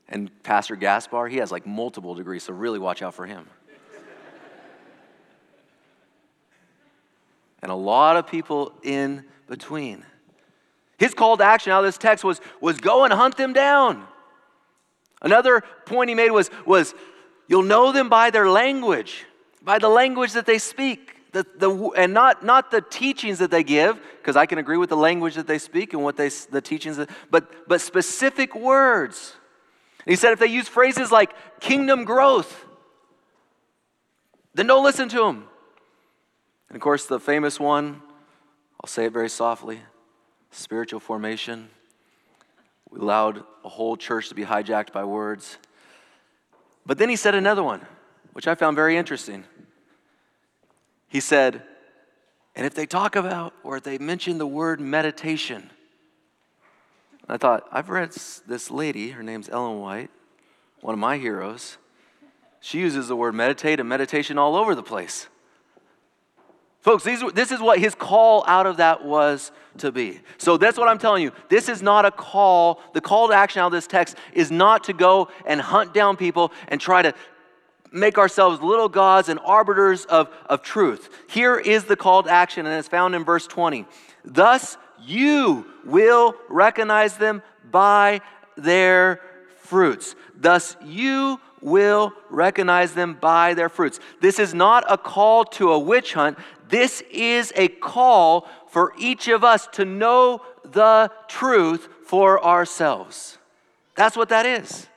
And 0.09 0.31
Pastor 0.43 0.77
Gaspar, 0.77 1.29
he 1.29 1.39
has 1.39 1.51
like 1.51 1.67
multiple 1.67 2.15
degrees, 2.15 2.43
so 2.43 2.53
really 2.53 2.79
watch 2.79 3.03
out 3.03 3.15
for 3.15 3.25
him. 3.25 3.47
and 7.63 7.71
a 7.71 7.75
lot 7.75 8.17
of 8.17 8.27
people 8.27 8.75
in 8.83 9.25
between. 9.49 10.05
His 10.99 11.15
call 11.15 11.37
to 11.37 11.45
action 11.45 11.73
out 11.73 11.81
of 11.81 11.89
this 11.89 11.99
text 11.99 12.25
was, 12.25 12.41
was 12.61 12.79
go 12.79 13.05
and 13.05 13.13
hunt 13.13 13.37
them 13.37 13.53
down. 13.53 14.07
Another 15.23 15.63
point 15.87 16.09
he 16.09 16.15
made 16.15 16.31
was, 16.31 16.51
was 16.67 16.95
you'll 17.47 17.63
know 17.63 17.93
them 17.93 18.09
by 18.09 18.31
their 18.31 18.51
language, 18.51 19.25
by 19.63 19.79
the 19.79 19.89
language 19.89 20.33
that 20.33 20.47
they 20.47 20.59
speak 20.59 21.17
the, 21.33 21.47
the, 21.57 21.71
and 21.97 22.13
not, 22.13 22.45
not 22.45 22.71
the 22.71 22.83
teachings 22.83 23.39
that 23.39 23.51
they 23.51 23.65
give, 23.65 23.99
because 24.19 24.37
I 24.37 24.47
can 24.47 24.59
agree 24.59 24.77
with 24.77 24.91
the 24.91 24.97
language 24.97 25.35
that 25.35 25.47
they 25.47 25.59
speak 25.59 25.95
and 25.95 26.03
what 26.03 26.17
they, 26.17 26.29
the 26.29 26.61
teachings, 26.61 27.01
but, 27.31 27.69
but 27.69 27.81
specific 27.81 28.55
words. 28.55 29.35
he 30.07 30.15
said 30.15 30.33
if 30.33 30.39
they 30.39 30.47
use 30.47 30.69
phrases 30.69 31.11
like 31.11 31.33
kingdom 31.61 32.05
growth, 32.05 32.67
then 34.55 34.67
don't 34.67 34.85
listen 34.85 35.09
to 35.09 35.17
them. 35.17 35.49
And 36.69 36.77
of 36.77 36.83
course, 36.83 37.07
the 37.07 37.19
famous 37.19 37.59
one, 37.59 38.03
I'll 38.83 38.89
say 38.89 39.07
it 39.07 39.13
very 39.13 39.31
softly 39.31 39.81
spiritual 40.51 41.01
formation. 41.01 41.69
We 42.91 43.01
allowed 43.01 43.43
a 43.65 43.69
whole 43.71 43.97
church 43.97 44.29
to 44.29 44.35
be 44.35 44.45
hijacked 44.45 44.93
by 44.93 45.05
words. 45.05 45.57
But 46.85 46.99
then 46.99 47.09
he 47.09 47.17
said 47.17 47.35
another 47.35 47.63
one, 47.63 47.81
which 48.35 48.47
I 48.47 48.55
found 48.55 48.77
very 48.77 48.97
interesting. 48.99 49.45
He 51.13 51.21
said, 51.21 51.61
and 52.57 52.65
if 52.65 52.73
they 52.75 52.87
talk 52.87 53.17
about 53.17 53.53
or 53.63 53.77
if 53.77 53.83
they 53.83 53.99
mention 53.99 54.39
the 54.39 54.47
word 54.47 54.81
meditation, 54.81 55.69
I 57.29 57.37
thought, 57.37 57.65
I've 57.71 57.91
read 57.91 58.13
this 58.13 58.71
lady, 58.71 59.11
her 59.11 59.23
name's 59.23 59.51
Ellen 59.51 59.79
White, 59.79 60.09
one 60.81 60.95
of 60.95 60.99
my 60.99 61.19
heroes. 61.19 61.77
She 62.61 62.79
uses 62.79 63.09
the 63.09 63.17
word 63.17 63.35
meditate 63.35 63.79
and 63.79 63.87
meditation 63.87 64.39
all 64.39 64.57
over 64.57 64.75
the 64.75 64.83
place. 64.83 65.29
Folks, 66.81 67.05
these, 67.05 67.23
this 67.35 67.53
is 67.53 67.61
what 67.61 67.79
his 67.79 67.95
call 67.95 68.43
out 68.47 68.67
of 68.67 68.79
that 68.79 69.05
was 69.05 69.53
to 69.79 69.93
be. 69.93 70.19
So 70.39 70.57
that's 70.57 70.79
what 70.79 70.89
I'm 70.89 70.99
telling 70.99 71.23
you. 71.23 71.33
This 71.51 71.69
is 71.69 71.83
not 71.83 72.07
a 72.07 72.11
call. 72.11 72.81
The 72.95 73.03
call 73.03 73.29
to 73.29 73.35
action 73.35 73.61
out 73.61 73.67
of 73.67 73.73
this 73.73 73.87
text 73.87 74.17
is 74.33 74.51
not 74.51 74.85
to 74.85 74.95
go 74.95 75.29
and 75.45 75.61
hunt 75.61 75.93
down 75.93 76.17
people 76.17 76.53
and 76.69 76.81
try 76.81 77.03
to 77.03 77.15
make 77.93 78.19
ourselves 78.19 78.61
little 78.61 78.89
gods 78.89 79.29
and 79.29 79.39
arbiters 79.45 80.05
of, 80.07 80.29
of 80.47 80.63
truth. 80.63 81.11
Here 81.29 81.59
is 81.59 81.85
the 81.85 81.97
call 81.97 82.23
to 82.23 82.31
action, 82.31 82.67
and 82.67 82.79
it's 82.79 82.89
found 82.89 83.15
in 83.15 83.25
verse 83.25 83.47
20. 83.47 83.87
Thus 84.25 84.77
you 85.05 85.67
will 85.85 86.35
recognize 86.49 87.17
them 87.17 87.43
by 87.71 88.21
their 88.57 89.21
fruits. 89.59 90.15
Thus 90.37 90.77
you 90.85 91.41
will 91.61 92.13
recognize 92.29 92.93
them 92.93 93.17
by 93.21 93.55
their 93.55 93.69
fruits. 93.69 94.01
This 94.21 94.39
is 94.39 94.53
not 94.53 94.85
a 94.89 94.99
call 94.99 95.45
to 95.45 95.73
a 95.73 95.79
witch 95.79 96.15
hunt. 96.15 96.39
This 96.69 97.03
is 97.11 97.53
a 97.57 97.69
call 97.69 98.49
for 98.69 98.93
each 98.99 99.29
of 99.29 99.45
us 99.45 99.69
to 99.73 99.85
know 99.85 100.43
the 100.65 101.11
truth 101.29 101.89
for 102.07 102.45
ourselves. 102.45 103.39
That's 103.95 104.17
what 104.17 104.31
that 104.31 104.47
is. 104.47 104.89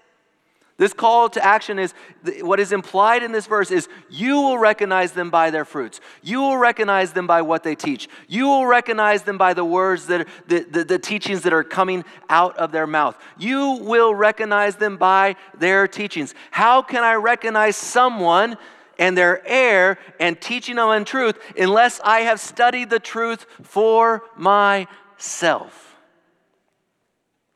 This 0.77 0.91
call 0.91 1.29
to 1.29 1.43
action 1.43 1.79
is 1.79 1.93
what 2.41 2.59
is 2.59 2.73
implied 2.73 3.23
in 3.23 3.31
this 3.31 3.47
verse 3.47 3.71
is 3.71 3.87
you 4.09 4.35
will 4.35 4.57
recognize 4.57 5.13
them 5.13 5.29
by 5.29 5.49
their 5.49 5.63
fruits. 5.63 6.01
You 6.21 6.41
will 6.41 6.57
recognize 6.57 7.13
them 7.13 7.27
by 7.27 7.43
what 7.43 7.63
they 7.63 7.75
teach. 7.75 8.09
You 8.27 8.47
will 8.47 8.65
recognize 8.65 9.23
them 9.23 9.37
by 9.37 9.53
the 9.53 9.63
words 9.63 10.07
that 10.07 10.27
the, 10.47 10.65
the, 10.69 10.83
the 10.83 10.99
teachings 10.99 11.43
that 11.43 11.53
are 11.53 11.63
coming 11.63 12.03
out 12.27 12.57
of 12.57 12.73
their 12.73 12.87
mouth. 12.87 13.17
You 13.37 13.79
will 13.81 14.13
recognize 14.13 14.75
them 14.75 14.97
by 14.97 15.37
their 15.57 15.87
teachings. 15.87 16.35
How 16.51 16.81
can 16.81 17.05
I 17.05 17.13
recognize 17.13 17.77
someone 17.77 18.57
and 18.99 19.17
their 19.17 19.47
error 19.47 19.97
and 20.19 20.39
teaching 20.41 20.75
them 20.75 20.89
in 20.89 21.05
truth 21.05 21.39
unless 21.57 22.01
I 22.03 22.21
have 22.21 22.41
studied 22.41 22.89
the 22.89 22.99
truth 22.99 23.45
for 23.63 24.23
myself? 24.35 25.95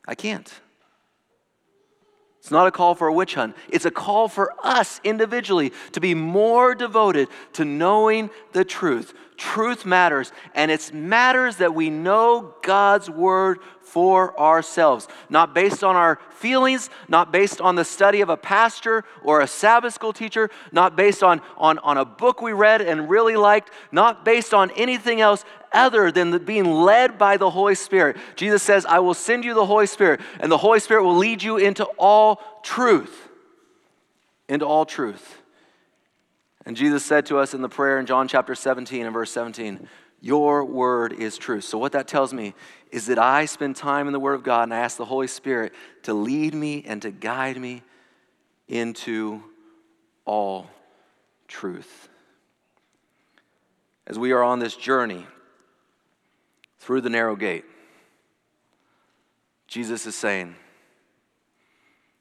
I 0.08 0.16
can't. 0.16 0.50
It's 2.50 2.52
not 2.52 2.66
a 2.66 2.72
call 2.72 2.96
for 2.96 3.08
a 3.08 3.14
witch 3.14 3.36
hunt. 3.36 3.56
It's 3.70 3.86
a 3.86 3.92
call 3.92 4.28
for 4.28 4.56
us 4.64 5.00
individually 5.04 5.72
to 5.92 6.00
be 6.00 6.16
more 6.16 6.74
devoted 6.74 7.28
to 7.54 7.64
knowing 7.64 8.32
the 8.54 8.66
truth, 8.66 9.14
Truth 9.40 9.86
matters, 9.86 10.34
and 10.54 10.70
it 10.70 10.94
matters 10.94 11.56
that 11.58 11.74
we 11.74 11.90
know 11.90 12.54
God's 12.62 13.10
word 13.10 13.60
for 13.82 14.38
ourselves, 14.38 15.08
not 15.30 15.56
based 15.56 15.82
on 15.82 15.96
our 15.96 16.20
feelings, 16.32 16.90
not 17.08 17.32
based 17.32 17.62
on 17.62 17.76
the 17.76 17.86
study 17.86 18.20
of 18.20 18.28
a 18.28 18.36
pastor 18.36 19.06
or 19.24 19.40
a 19.40 19.48
Sabbath 19.48 19.94
school 19.94 20.12
teacher, 20.12 20.50
not 20.74 20.98
based 20.98 21.24
on, 21.24 21.42
on, 21.56 21.80
on 21.80 21.98
a 21.98 22.04
book 22.04 22.42
we 22.42 22.52
read 22.52 22.82
and 22.82 23.10
really 23.10 23.38
liked, 23.38 23.72
not 23.94 24.26
based 24.26 24.54
on 24.54 24.72
anything 24.72 25.22
else 25.22 25.46
other 25.72 26.12
than 26.12 26.32
the, 26.32 26.40
being 26.40 26.66
led 26.66 27.18
by 27.18 27.38
the 27.38 27.50
Holy 27.50 27.76
Spirit. 27.76 28.18
Jesus 28.36 28.62
says, 28.62 28.86
I 28.86 29.00
will 29.00 29.14
send 29.14 29.46
you 29.46 29.54
the 29.54 29.66
Holy 29.66 29.88
Spirit, 29.88 30.20
and 30.42 30.52
the 30.52 30.58
Holy 30.58 30.82
Spirit 30.82 31.06
will 31.06 31.16
lead 31.16 31.42
you 31.42 31.56
into 31.56 31.86
all 31.98 32.42
truth. 32.62 33.30
Into 34.50 34.66
all 34.66 34.86
truth. 34.86 35.39
And 36.70 36.78
Jesus 36.78 37.04
said 37.04 37.26
to 37.26 37.40
us 37.40 37.56
in 37.56 37.64
the 37.64 37.68
prayer 37.68 37.98
in 37.98 38.06
John 38.06 38.28
chapter 38.28 38.54
17 38.54 39.04
and 39.04 39.12
verse 39.12 39.32
17, 39.32 39.88
Your 40.22 40.64
word 40.64 41.14
is 41.14 41.36
truth. 41.36 41.64
So, 41.64 41.80
what 41.80 41.94
that 41.94 42.08
tells 42.08 42.32
me 42.32 42.54
is 42.92 43.08
that 43.08 43.18
I 43.18 43.46
spend 43.46 43.76
time 43.76 44.06
in 44.06 44.14
the 44.14 44.20
Word 44.20 44.36
of 44.36 44.44
God 44.44 44.66
and 44.66 44.74
I 44.76 44.78
ask 44.78 44.96
the 44.96 45.04
Holy 45.04 45.26
Spirit 45.26 45.74
to 46.04 46.14
lead 46.14 46.54
me 46.54 46.84
and 46.86 47.02
to 47.02 47.10
guide 47.10 47.58
me 47.58 47.82
into 48.68 49.44
all 50.26 50.70
truth. 51.48 52.08
As 54.06 54.20
we 54.20 54.32
are 54.32 54.44
on 54.44 54.60
this 54.60 54.76
journey 54.76 55.26
through 56.78 57.02
the 57.02 57.10
narrow 57.10 57.36
gate, 57.36 57.66
Jesus 59.66 60.06
is 60.06 60.14
saying, 60.14 60.56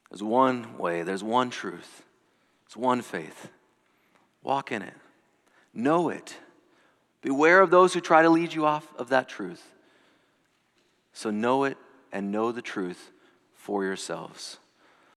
There's 0.09 0.23
one 0.23 0.79
way, 0.79 1.03
there's 1.03 1.23
one 1.23 1.51
truth, 1.51 2.03
there's 2.65 2.79
one 2.79 3.03
faith. 3.03 3.51
Walk 4.43 4.73
in 4.73 4.83
it, 4.83 4.95
know 5.75 6.09
it. 6.09 6.37
Beware 7.21 7.61
of 7.61 7.71
those 7.71 7.95
who 7.95 8.01
try 8.01 8.23
to 8.23 8.31
lead 8.31 8.53
you 8.53 8.65
off 8.65 8.87
of 8.97 9.09
that 9.09 9.29
truth. 9.29 9.75
So 11.13 11.31
know 11.31 11.65
it 11.65 11.77
and 12.13 12.31
know 12.31 12.53
the 12.53 12.63
truth 12.63 13.11
for 13.55 13.85
yourselves. 13.85 14.59